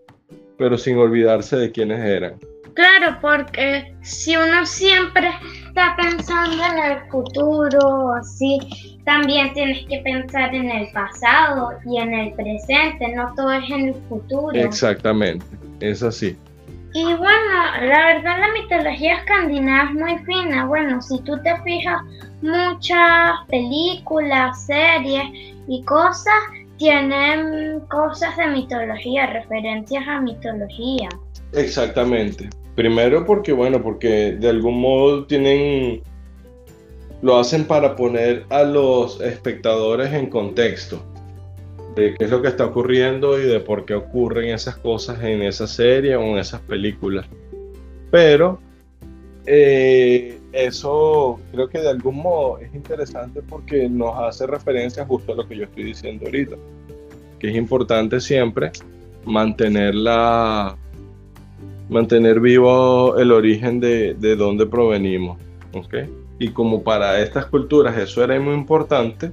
pero 0.57 0.77
sin 0.77 0.97
olvidarse 0.97 1.57
de 1.57 1.71
quiénes 1.71 2.03
eran. 2.03 2.39
Claro, 2.73 3.17
porque 3.21 3.95
si 4.01 4.35
uno 4.35 4.65
siempre 4.65 5.29
está 5.67 5.95
pensando 5.95 6.61
en 6.63 6.91
el 6.91 7.09
futuro, 7.09 8.13
así, 8.13 8.59
también 9.05 9.53
tienes 9.53 9.85
que 9.85 9.99
pensar 9.99 10.53
en 10.53 10.69
el 10.69 10.91
pasado 10.91 11.71
y 11.85 11.99
en 11.99 12.13
el 12.13 12.33
presente, 12.33 13.07
no 13.15 13.33
todo 13.35 13.51
es 13.53 13.69
en 13.69 13.89
el 13.89 13.95
futuro. 14.09 14.51
Exactamente, 14.53 15.45
es 15.79 16.03
así. 16.03 16.35
Y 16.93 17.03
bueno, 17.03 17.53
la 17.81 18.05
verdad 18.05 18.39
la 18.39 18.53
mitología 18.53 19.17
escandinava 19.17 19.89
es 19.89 19.95
muy 19.95 20.17
fina. 20.25 20.65
Bueno, 20.65 21.01
si 21.01 21.19
tú 21.23 21.37
te 21.43 21.55
fijas, 21.61 22.01
muchas 22.41 23.31
películas, 23.49 24.65
series 24.65 25.23
y 25.67 25.83
cosas 25.83 26.33
tienen 26.77 27.81
cosas 27.89 28.35
de 28.37 28.47
mitología, 28.47 29.27
referencias 29.27 30.07
a 30.07 30.21
mitología. 30.21 31.09
Exactamente. 31.53 32.49
Primero 32.75 33.25
porque, 33.25 33.53
bueno, 33.53 33.81
porque 33.81 34.33
de 34.33 34.49
algún 34.49 34.81
modo 34.81 35.25
tienen, 35.25 36.01
lo 37.25 37.39
hacen 37.39 37.65
para 37.65 37.95
poner 37.95 38.45
a 38.51 38.61
los 38.61 39.19
espectadores 39.19 40.13
en 40.13 40.27
contexto 40.27 41.01
de 41.95 42.13
qué 42.13 42.25
es 42.25 42.29
lo 42.29 42.39
que 42.39 42.49
está 42.49 42.67
ocurriendo 42.67 43.41
y 43.41 43.45
de 43.45 43.59
por 43.59 43.83
qué 43.83 43.95
ocurren 43.95 44.49
esas 44.49 44.77
cosas 44.77 45.23
en 45.23 45.41
esa 45.41 45.65
serie 45.65 46.15
o 46.15 46.21
en 46.21 46.37
esas 46.37 46.61
películas. 46.61 47.25
Pero 48.11 48.59
eh, 49.47 50.37
eso 50.51 51.39
creo 51.51 51.67
que 51.67 51.79
de 51.79 51.89
algún 51.89 52.17
modo 52.17 52.59
es 52.59 52.75
interesante 52.75 53.41
porque 53.41 53.89
nos 53.89 54.15
hace 54.19 54.45
referencia 54.45 55.03
justo 55.03 55.33
a 55.33 55.37
lo 55.37 55.47
que 55.47 55.57
yo 55.57 55.63
estoy 55.63 55.85
diciendo 55.85 56.25
ahorita, 56.27 56.57
que 57.39 57.49
es 57.49 57.55
importante 57.55 58.19
siempre 58.19 58.71
mantener 59.25 59.95
la, 59.95 60.77
mantener 61.89 62.39
vivo 62.39 63.17
el 63.17 63.31
origen 63.31 63.79
de, 63.79 64.13
de 64.13 64.35
dónde 64.35 64.67
provenimos. 64.67 65.39
¿okay? 65.73 66.07
Y 66.39 66.49
como 66.49 66.83
para 66.83 67.19
estas 67.19 67.45
culturas 67.45 67.97
eso 67.97 68.23
era 68.23 68.39
muy 68.39 68.53
importante, 68.53 69.31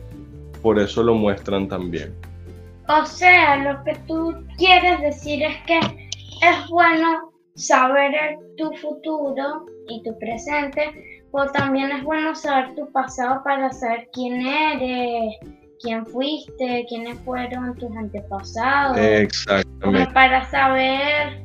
por 0.63 0.79
eso 0.79 1.03
lo 1.03 1.15
muestran 1.15 1.69
también. 1.69 2.15
O 2.89 3.05
sea, 3.05 3.57
lo 3.57 3.83
que 3.85 3.95
tú 4.07 4.35
quieres 4.57 5.01
decir 5.01 5.43
es 5.43 5.57
que 5.67 5.79
es 5.79 6.69
bueno 6.69 7.33
saber 7.55 8.39
tu 8.57 8.73
futuro 8.77 9.67
y 9.89 10.03
tu 10.03 10.17
presente, 10.19 11.23
pero 11.33 11.51
también 11.53 11.91
es 11.91 12.05
bueno 12.05 12.35
saber 12.35 12.75
tu 12.75 12.91
pasado 12.93 13.43
para 13.45 13.71
saber 13.73 14.09
quién 14.13 14.47
eres, 14.47 15.35
quién 15.81 16.07
fuiste, 16.07 16.87
quiénes 16.89 17.19
fueron 17.21 17.75
tus 17.77 17.95
antepasados. 17.97 18.97
Exactamente. 18.99 20.13
para 20.13 20.45
saber 20.51 21.43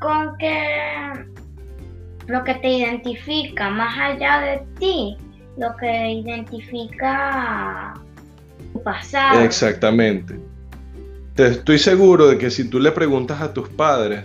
con 0.00 0.36
qué 0.38 1.12
lo 2.28 2.44
que 2.44 2.54
te 2.56 2.68
identifica 2.68 3.70
más 3.70 3.98
allá 3.98 4.40
de 4.40 4.62
ti, 4.78 5.16
lo 5.56 5.74
que 5.76 6.12
identifica 6.12 7.94
tu 8.72 8.82
pasado. 8.82 9.40
Exactamente. 9.40 10.38
estoy 11.36 11.78
seguro 11.78 12.28
de 12.28 12.38
que 12.38 12.50
si 12.50 12.68
tú 12.68 12.78
le 12.78 12.92
preguntas 12.92 13.40
a 13.40 13.52
tus 13.52 13.68
padres, 13.70 14.24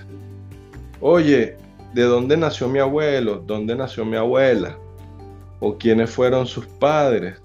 oye, 0.99 1.55
¿de 1.93 2.03
dónde 2.03 2.35
nació 2.35 2.67
mi 2.67 2.79
abuelo? 2.79 3.37
¿Dónde 3.37 3.75
nació 3.75 4.03
mi 4.03 4.17
abuela? 4.17 4.77
¿O 5.61 5.77
quiénes 5.77 6.09
fueron 6.09 6.45
sus 6.45 6.65
padres? 6.67 7.41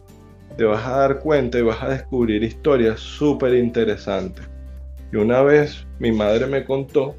Te 0.57 0.65
vas 0.65 0.85
a 0.85 0.99
dar 0.99 1.21
cuenta 1.21 1.59
y 1.59 1.63
vas 1.63 1.81
a 1.81 1.89
descubrir 1.91 2.43
historias 2.43 2.99
súper 2.99 3.55
interesantes. 3.55 4.45
Y 5.13 5.17
una 5.17 5.41
vez 5.43 5.87
mi 6.01 6.11
madre 6.11 6.47
me 6.47 6.65
contó 6.65 7.15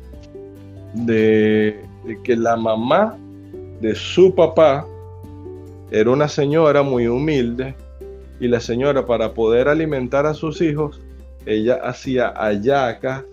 de, 0.93 1.81
que 2.23 2.35
la 2.35 2.57
mamá 2.57 3.17
de 3.81 3.95
su 3.95 4.33
papá 4.35 4.85
era 5.91 6.11
una 6.11 6.27
señora 6.27 6.83
muy 6.83 7.07
humilde 7.07 7.75
y 8.39 8.47
la 8.47 8.59
señora 8.59 9.05
para 9.05 9.33
poder 9.33 9.67
alimentar 9.67 10.25
a 10.25 10.33
sus 10.33 10.61
hijos, 10.61 11.01
ella 11.45 11.79
hacía 11.83 12.33
ayacas 12.35 13.23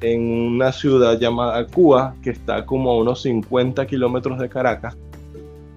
en 0.00 0.22
una 0.22 0.72
ciudad 0.72 1.18
llamada 1.18 1.66
Cuba, 1.66 2.14
que 2.22 2.30
está 2.30 2.64
como 2.64 2.90
a 2.90 2.96
unos 2.98 3.22
50 3.22 3.86
kilómetros 3.86 4.38
de 4.38 4.48
Caracas. 4.48 4.96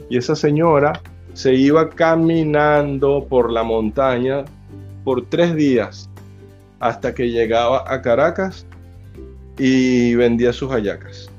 Y 0.09 0.17
esa 0.17 0.35
señora 0.35 1.01
se 1.33 1.53
iba 1.55 1.89
caminando 1.89 3.25
por 3.27 3.51
la 3.51 3.63
montaña 3.63 4.45
por 5.03 5.25
tres 5.25 5.55
días 5.55 6.09
hasta 6.79 7.13
que 7.13 7.29
llegaba 7.29 7.83
a 7.87 8.01
Caracas 8.01 8.65
y 9.57 10.15
vendía 10.15 10.53
sus 10.53 10.71
hallacas. 10.71 11.29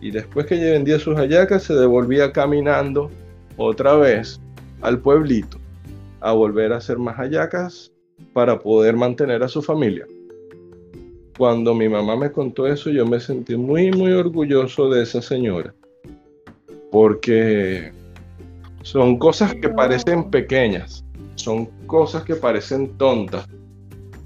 Y 0.00 0.10
después 0.10 0.46
que 0.46 0.56
vendía 0.56 0.98
sus 0.98 1.16
hallacas, 1.16 1.64
se 1.64 1.74
devolvía 1.74 2.32
caminando 2.32 3.10
otra 3.56 3.96
vez 3.96 4.40
al 4.82 4.98
pueblito 4.98 5.58
a 6.20 6.32
volver 6.32 6.72
a 6.72 6.76
hacer 6.76 6.98
más 6.98 7.16
hallacas 7.16 7.92
para 8.32 8.58
poder 8.58 8.96
mantener 8.96 9.42
a 9.42 9.48
su 9.48 9.62
familia. 9.62 10.06
Cuando 11.38 11.74
mi 11.74 11.88
mamá 11.88 12.16
me 12.16 12.32
contó 12.32 12.66
eso, 12.66 12.90
yo 12.90 13.06
me 13.06 13.20
sentí 13.20 13.56
muy, 13.56 13.90
muy 13.92 14.12
orgulloso 14.12 14.88
de 14.88 15.02
esa 15.02 15.20
señora. 15.20 15.74
Porque 16.90 17.92
son 18.82 19.18
cosas 19.18 19.54
que 19.54 19.68
parecen 19.68 20.30
pequeñas, 20.30 21.04
son 21.34 21.66
cosas 21.86 22.22
que 22.24 22.36
parecen 22.36 22.96
tontas. 22.96 23.46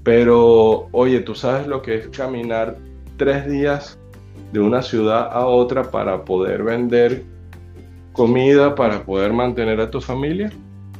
Pero, 0.03 0.87
oye, 0.91 1.19
tú 1.19 1.35
sabes 1.35 1.67
lo 1.67 1.81
que 1.81 1.95
es 1.95 2.07
caminar 2.09 2.77
tres 3.17 3.47
días 3.47 3.99
de 4.51 4.59
una 4.59 4.81
ciudad 4.81 5.29
a 5.31 5.45
otra 5.45 5.89
para 5.89 6.23
poder 6.23 6.63
vender 6.63 7.23
comida, 8.13 8.75
para 8.75 9.03
poder 9.03 9.33
mantener 9.33 9.79
a 9.79 9.89
tu 9.89 10.01
familia. 10.01 10.51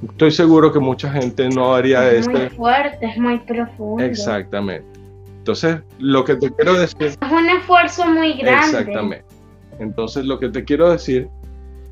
Estoy 0.10 0.32
seguro 0.32 0.72
que 0.72 0.80
mucha 0.80 1.12
gente 1.12 1.50
no 1.50 1.76
haría 1.76 2.10
eso. 2.12 2.32
Es 2.32 2.40
muy 2.40 2.50
fuerte, 2.50 3.06
es 3.06 3.18
muy 3.18 3.40
profundo. 3.40 4.04
Exactamente. 4.04 4.86
Entonces, 5.40 5.78
lo 6.00 6.24
que 6.24 6.36
te 6.36 6.52
quiero 6.52 6.74
decir... 6.74 7.08
Es 7.08 7.18
un 7.32 7.50
esfuerzo 7.50 8.06
muy 8.08 8.34
grande. 8.34 8.78
Exactamente. 8.78 9.26
Entonces, 9.80 10.26
lo 10.26 10.40
que 10.40 10.50
te 10.50 10.64
quiero 10.64 10.92
decir 10.92 11.30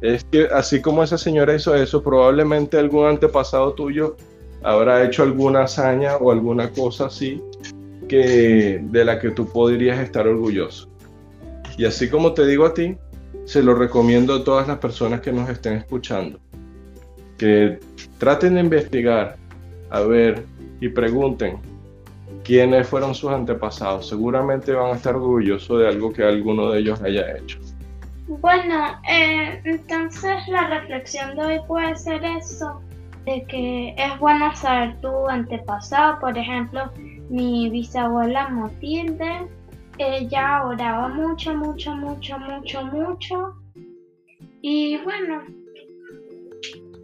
es 0.01 0.23
que 0.25 0.47
así 0.53 0.81
como 0.81 1.03
esa 1.03 1.17
señora 1.17 1.55
hizo 1.55 1.75
eso, 1.75 2.01
probablemente 2.01 2.77
algún 2.77 3.05
antepasado 3.07 3.73
tuyo 3.73 4.15
habrá 4.63 5.03
hecho 5.03 5.23
alguna 5.23 5.63
hazaña 5.63 6.17
o 6.17 6.31
alguna 6.31 6.69
cosa 6.69 7.05
así 7.07 7.41
que, 8.07 8.79
de 8.81 9.05
la 9.05 9.19
que 9.19 9.31
tú 9.31 9.47
podrías 9.47 9.99
estar 9.99 10.27
orgulloso. 10.27 10.88
Y 11.77 11.85
así 11.85 12.09
como 12.09 12.33
te 12.33 12.45
digo 12.45 12.65
a 12.65 12.73
ti, 12.73 12.97
se 13.45 13.63
lo 13.63 13.73
recomiendo 13.73 14.35
a 14.35 14.43
todas 14.43 14.67
las 14.67 14.77
personas 14.77 15.21
que 15.21 15.31
nos 15.31 15.49
estén 15.49 15.73
escuchando. 15.73 16.39
Que 17.37 17.79
traten 18.17 18.55
de 18.55 18.61
investigar, 18.61 19.37
a 19.89 20.01
ver 20.01 20.45
y 20.81 20.89
pregunten 20.89 21.57
quiénes 22.43 22.87
fueron 22.87 23.15
sus 23.15 23.31
antepasados. 23.31 24.07
Seguramente 24.07 24.73
van 24.73 24.93
a 24.93 24.95
estar 24.95 25.15
orgullosos 25.15 25.79
de 25.79 25.87
algo 25.87 26.11
que 26.11 26.23
alguno 26.23 26.71
de 26.71 26.79
ellos 26.79 27.01
haya 27.01 27.37
hecho. 27.37 27.59
Bueno, 28.27 28.99
eh, 29.09 29.59
entonces 29.65 30.47
la 30.47 30.67
reflexión 30.67 31.35
de 31.35 31.41
hoy 31.41 31.59
puede 31.67 31.95
ser 31.95 32.23
eso, 32.23 32.79
de 33.25 33.43
que 33.45 33.95
es 33.97 34.19
bueno 34.19 34.55
saber 34.55 35.01
tu 35.01 35.27
antepasado, 35.27 36.19
por 36.19 36.37
ejemplo, 36.37 36.91
mi 37.29 37.69
bisabuela 37.71 38.47
Matilde, 38.49 39.47
ella 39.99 40.63
oraba 40.65 41.09
mucho, 41.09 41.53
mucho, 41.55 41.93
mucho, 41.95 42.39
mucho, 42.39 42.85
mucho. 42.85 43.53
Y 44.61 44.97
bueno, 45.03 45.43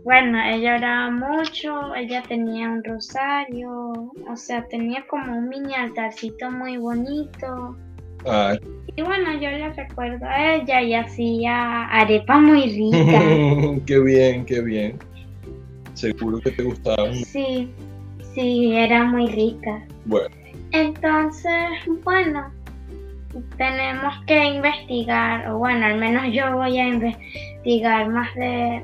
bueno, 0.03 0.37
ella 0.43 0.75
oraba 0.75 1.09
mucho, 1.09 1.95
ella 1.95 2.21
tenía 2.27 2.69
un 2.69 2.83
rosario, 2.83 4.11
o 4.29 4.35
sea, 4.35 4.67
tenía 4.67 5.05
como 5.07 5.37
un 5.37 5.49
mini 5.49 5.73
altarcito 5.73 6.51
muy 6.51 6.77
bonito. 6.77 7.75
Y 8.95 9.01
bueno, 9.01 9.33
yo 9.33 9.51
le 9.51 9.73
recuerdo 9.73 10.25
a 10.25 10.55
ella 10.55 10.81
y 10.81 10.93
hacía 10.93 11.85
arepa 11.89 12.39
muy 12.39 12.63
rica. 12.63 13.81
qué 13.85 13.99
bien, 13.99 14.45
qué 14.45 14.61
bien. 14.61 14.97
Seguro 15.95 16.39
que 16.39 16.51
te 16.51 16.63
gustaba. 16.63 17.13
Sí, 17.13 17.69
sí, 18.33 18.73
era 18.73 19.03
muy 19.05 19.27
rica. 19.27 19.85
Bueno. 20.05 20.33
Entonces, 20.71 21.69
bueno, 22.03 22.51
tenemos 23.57 24.13
que 24.25 24.43
investigar, 24.45 25.49
o 25.49 25.57
bueno, 25.57 25.85
al 25.85 25.97
menos 25.97 26.23
yo 26.31 26.51
voy 26.53 26.77
a 26.79 26.87
investigar 26.87 28.09
más 28.09 28.33
de 28.35 28.83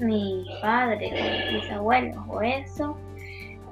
mi 0.00 0.44
padre, 0.60 1.10
de 1.10 1.58
mis 1.58 1.70
abuelos 1.70 2.16
o 2.28 2.42
eso. 2.42 2.96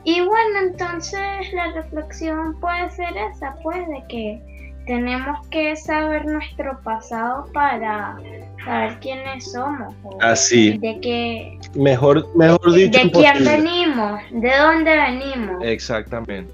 Y 0.04 0.20
bueno, 0.20 0.58
entonces 0.70 1.52
la 1.52 1.72
reflexión 1.72 2.58
puede 2.60 2.90
ser 2.90 3.16
esa, 3.16 3.54
pues, 3.62 3.86
de 3.88 4.02
que 4.08 4.40
tenemos 4.86 5.46
que 5.48 5.74
saber 5.76 6.26
nuestro 6.26 6.78
pasado 6.82 7.46
para 7.54 8.18
saber 8.64 8.98
quiénes 9.00 9.50
somos. 9.50 9.94
Así. 10.20 10.76
De 10.78 11.00
que. 11.00 11.58
Mejor, 11.74 12.28
mejor 12.36 12.72
dicho. 12.72 12.98
De 12.98 13.10
quién 13.10 13.44
venimos, 13.44 14.20
de 14.30 14.56
dónde 14.58 14.94
venimos. 14.94 15.64
Exactamente. 15.64 16.52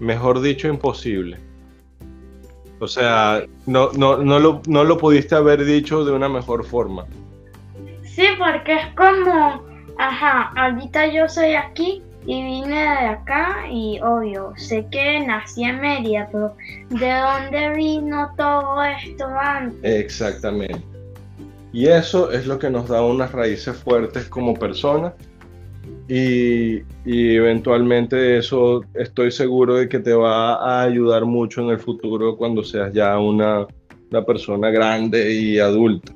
Mejor 0.00 0.40
dicho, 0.40 0.68
imposible. 0.68 1.38
O 2.80 2.86
sea, 2.86 3.44
no, 3.66 3.90
no, 3.92 4.18
no, 4.18 4.38
lo, 4.38 4.62
no 4.66 4.84
lo 4.84 4.98
pudiste 4.98 5.34
haber 5.34 5.64
dicho 5.64 6.04
de 6.04 6.12
una 6.12 6.28
mejor 6.28 6.64
forma. 6.64 7.04
Sí, 8.04 8.24
porque 8.38 8.74
es 8.74 8.94
como, 8.94 9.64
ajá, 9.98 10.52
ahorita 10.56 11.06
yo 11.06 11.28
soy 11.28 11.54
aquí 11.54 12.02
y 12.26 12.42
vine 12.42 12.80
de 12.80 13.06
acá 13.06 13.66
y 13.70 14.00
obvio, 14.00 14.52
sé 14.56 14.86
que 14.90 15.20
nací 15.26 15.64
en 15.64 15.80
Mérida, 15.80 16.28
pero 16.30 16.54
¿de 16.90 17.12
dónde 17.14 17.70
vino 17.74 18.30
todo 18.36 18.82
esto 18.84 19.26
antes? 19.26 19.78
Exactamente. 19.82 20.82
Y 21.72 21.86
eso 21.86 22.30
es 22.30 22.46
lo 22.46 22.58
que 22.58 22.70
nos 22.70 22.88
da 22.88 23.02
unas 23.02 23.32
raíces 23.32 23.76
fuertes 23.76 24.28
como 24.28 24.54
personas 24.54 25.14
y, 26.08 26.82
eventualmente 27.04 28.38
eso 28.38 28.82
estoy 28.94 29.30
seguro 29.30 29.74
de 29.74 29.88
que 29.88 29.98
te 29.98 30.14
va 30.14 30.54
a 30.54 30.82
ayudar 30.82 31.24
mucho 31.24 31.60
en 31.62 31.70
el 31.70 31.78
futuro 31.78 32.36
cuando 32.36 32.62
seas 32.62 32.92
ya 32.92 33.18
una, 33.18 33.66
persona 34.26 34.70
grande 34.70 35.32
y 35.32 35.58
adulta. 35.58 36.14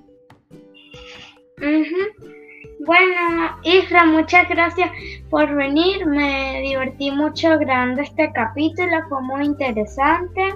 Bueno, 2.85 3.57
Isra, 3.63 4.05
muchas 4.07 4.49
gracias 4.49 4.91
por 5.31 5.55
venir. 5.55 6.05
Me 6.07 6.61
divertí 6.63 7.13
mucho 7.13 7.57
grabando 7.59 8.03
este 8.03 8.33
capítulo, 8.33 8.91
fue 9.09 9.23
muy 9.23 9.45
interesante. 9.45 10.55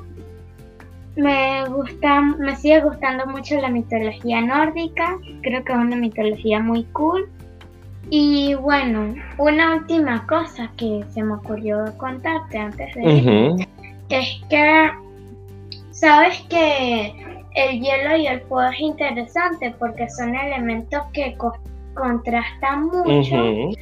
Me 1.15 1.65
gusta, 1.69 2.21
me 2.21 2.57
sigue 2.57 2.81
gustando 2.81 3.27
mucho 3.27 3.61
la 3.61 3.69
mitología 3.69 4.41
nórdica. 4.41 5.19
Creo 5.43 5.65
que 5.65 5.73
es 5.73 5.79
una 5.79 5.97
mitología 5.97 6.59
muy 6.61 6.85
cool. 6.93 7.29
Y 8.11 8.55
bueno, 8.55 9.15
una 9.39 9.77
última 9.77 10.27
cosa 10.27 10.71
que 10.77 11.05
se 11.11 11.23
me 11.23 11.35
ocurrió 11.35 11.85
contarte 11.99 12.59
antes 12.59 12.95
de 12.95 13.03
ir 13.03 13.69
es 14.09 14.41
que 14.49 14.91
sabes 15.91 16.41
que 16.49 17.43
el 17.55 17.81
hielo 17.81 18.17
y 18.17 18.27
el 18.29 18.41
fuego 18.43 18.71
es 18.71 18.81
interesante 18.81 19.75
porque 19.79 20.09
son 20.11 20.35
elementos 20.37 21.03
que 21.13 21.37
contrastan 21.95 22.87
mucho. 22.87 23.73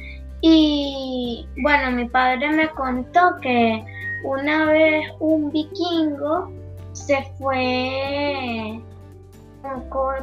Y 0.41 1.47
bueno, 1.61 1.91
mi 1.91 2.05
padre 2.05 2.49
me 2.51 2.67
contó 2.69 3.35
que 3.41 3.83
una 4.23 4.65
vez 4.65 5.05
un 5.19 5.51
vikingo 5.51 6.51
se 6.93 7.21
fue 7.37 8.79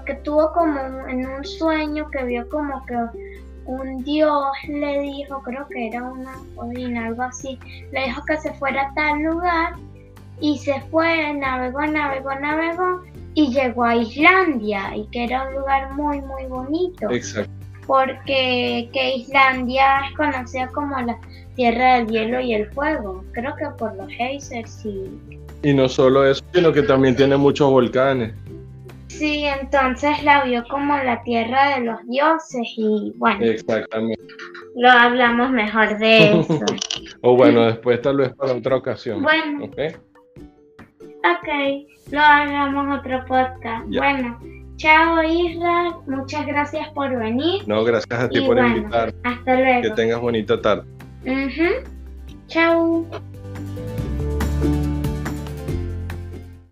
que 0.06 0.14
tuvo 0.16 0.52
como 0.52 0.78
en 1.08 1.26
un 1.26 1.44
sueño 1.44 2.08
que 2.10 2.24
vio 2.24 2.48
como 2.48 2.84
que 2.86 2.94
un 3.66 4.02
dios 4.04 4.44
le 4.68 5.00
dijo, 5.00 5.42
creo 5.42 5.66
que 5.68 5.88
era 5.88 6.02
una 6.02 6.34
odina, 6.56 7.06
algo 7.06 7.22
así, 7.22 7.58
le 7.92 8.04
dijo 8.06 8.22
que 8.24 8.36
se 8.38 8.52
fuera 8.54 8.82
a 8.82 8.94
tal 8.94 9.22
lugar 9.22 9.74
y 10.40 10.58
se 10.58 10.80
fue, 10.90 11.32
navegó, 11.34 11.86
navegó, 11.86 12.34
navegó 12.34 13.02
y 13.34 13.52
llegó 13.52 13.84
a 13.84 13.96
Islandia 13.96 14.96
y 14.96 15.06
que 15.06 15.24
era 15.24 15.48
un 15.48 15.54
lugar 15.54 15.92
muy, 15.94 16.20
muy 16.20 16.44
bonito. 16.46 17.10
Exacto. 17.10 17.50
Porque 17.86 18.88
que 18.92 19.16
Islandia 19.16 20.06
es 20.08 20.16
conocida 20.16 20.68
como 20.68 21.00
la 21.00 21.18
tierra 21.54 21.96
del 21.96 22.08
hielo 22.08 22.40
y 22.40 22.54
el 22.54 22.70
fuego, 22.72 23.24
creo 23.32 23.54
que 23.56 23.66
por 23.78 23.94
los 23.96 24.08
geysers 24.08 24.84
y... 24.84 25.38
Y 25.64 25.74
no 25.74 25.88
solo 25.88 26.26
eso, 26.26 26.42
sino 26.52 26.72
que 26.72 26.82
también 26.82 27.14
tiene 27.14 27.36
muchos 27.36 27.70
volcanes. 27.70 28.32
Sí, 29.18 29.44
entonces 29.44 30.22
la 30.24 30.44
vio 30.44 30.64
como 30.68 30.96
la 30.96 31.22
tierra 31.22 31.76
de 31.76 31.84
los 31.84 31.98
dioses 32.08 32.66
y 32.76 33.12
bueno. 33.16 33.44
Exactamente. 33.44 34.22
Lo 34.76 34.90
hablamos 34.90 35.50
mejor 35.50 35.98
de 35.98 36.40
eso. 36.40 36.64
o 37.20 37.36
bueno, 37.36 37.64
después 37.66 38.00
tal 38.02 38.16
vez 38.18 38.34
para 38.34 38.52
otra 38.54 38.76
ocasión. 38.76 39.22
Bueno. 39.22 39.64
Ok. 39.64 39.78
Ok, 41.24 41.48
lo 42.10 42.20
hagamos 42.20 42.98
otro 42.98 43.24
podcast. 43.26 43.86
Bueno, 43.86 44.40
chao 44.76 45.22
Isra, 45.22 45.96
muchas 46.06 46.46
gracias 46.46 46.88
por 46.90 47.16
venir. 47.16 47.62
No, 47.68 47.84
gracias 47.84 48.18
a 48.18 48.28
ti 48.28 48.40
por 48.40 48.58
invitar. 48.58 49.14
Hasta 49.22 49.54
luego. 49.54 49.82
Que 49.82 49.90
tengas 49.90 50.20
bonita 50.20 50.60
tarde. 50.60 50.84
Chao. 52.48 53.06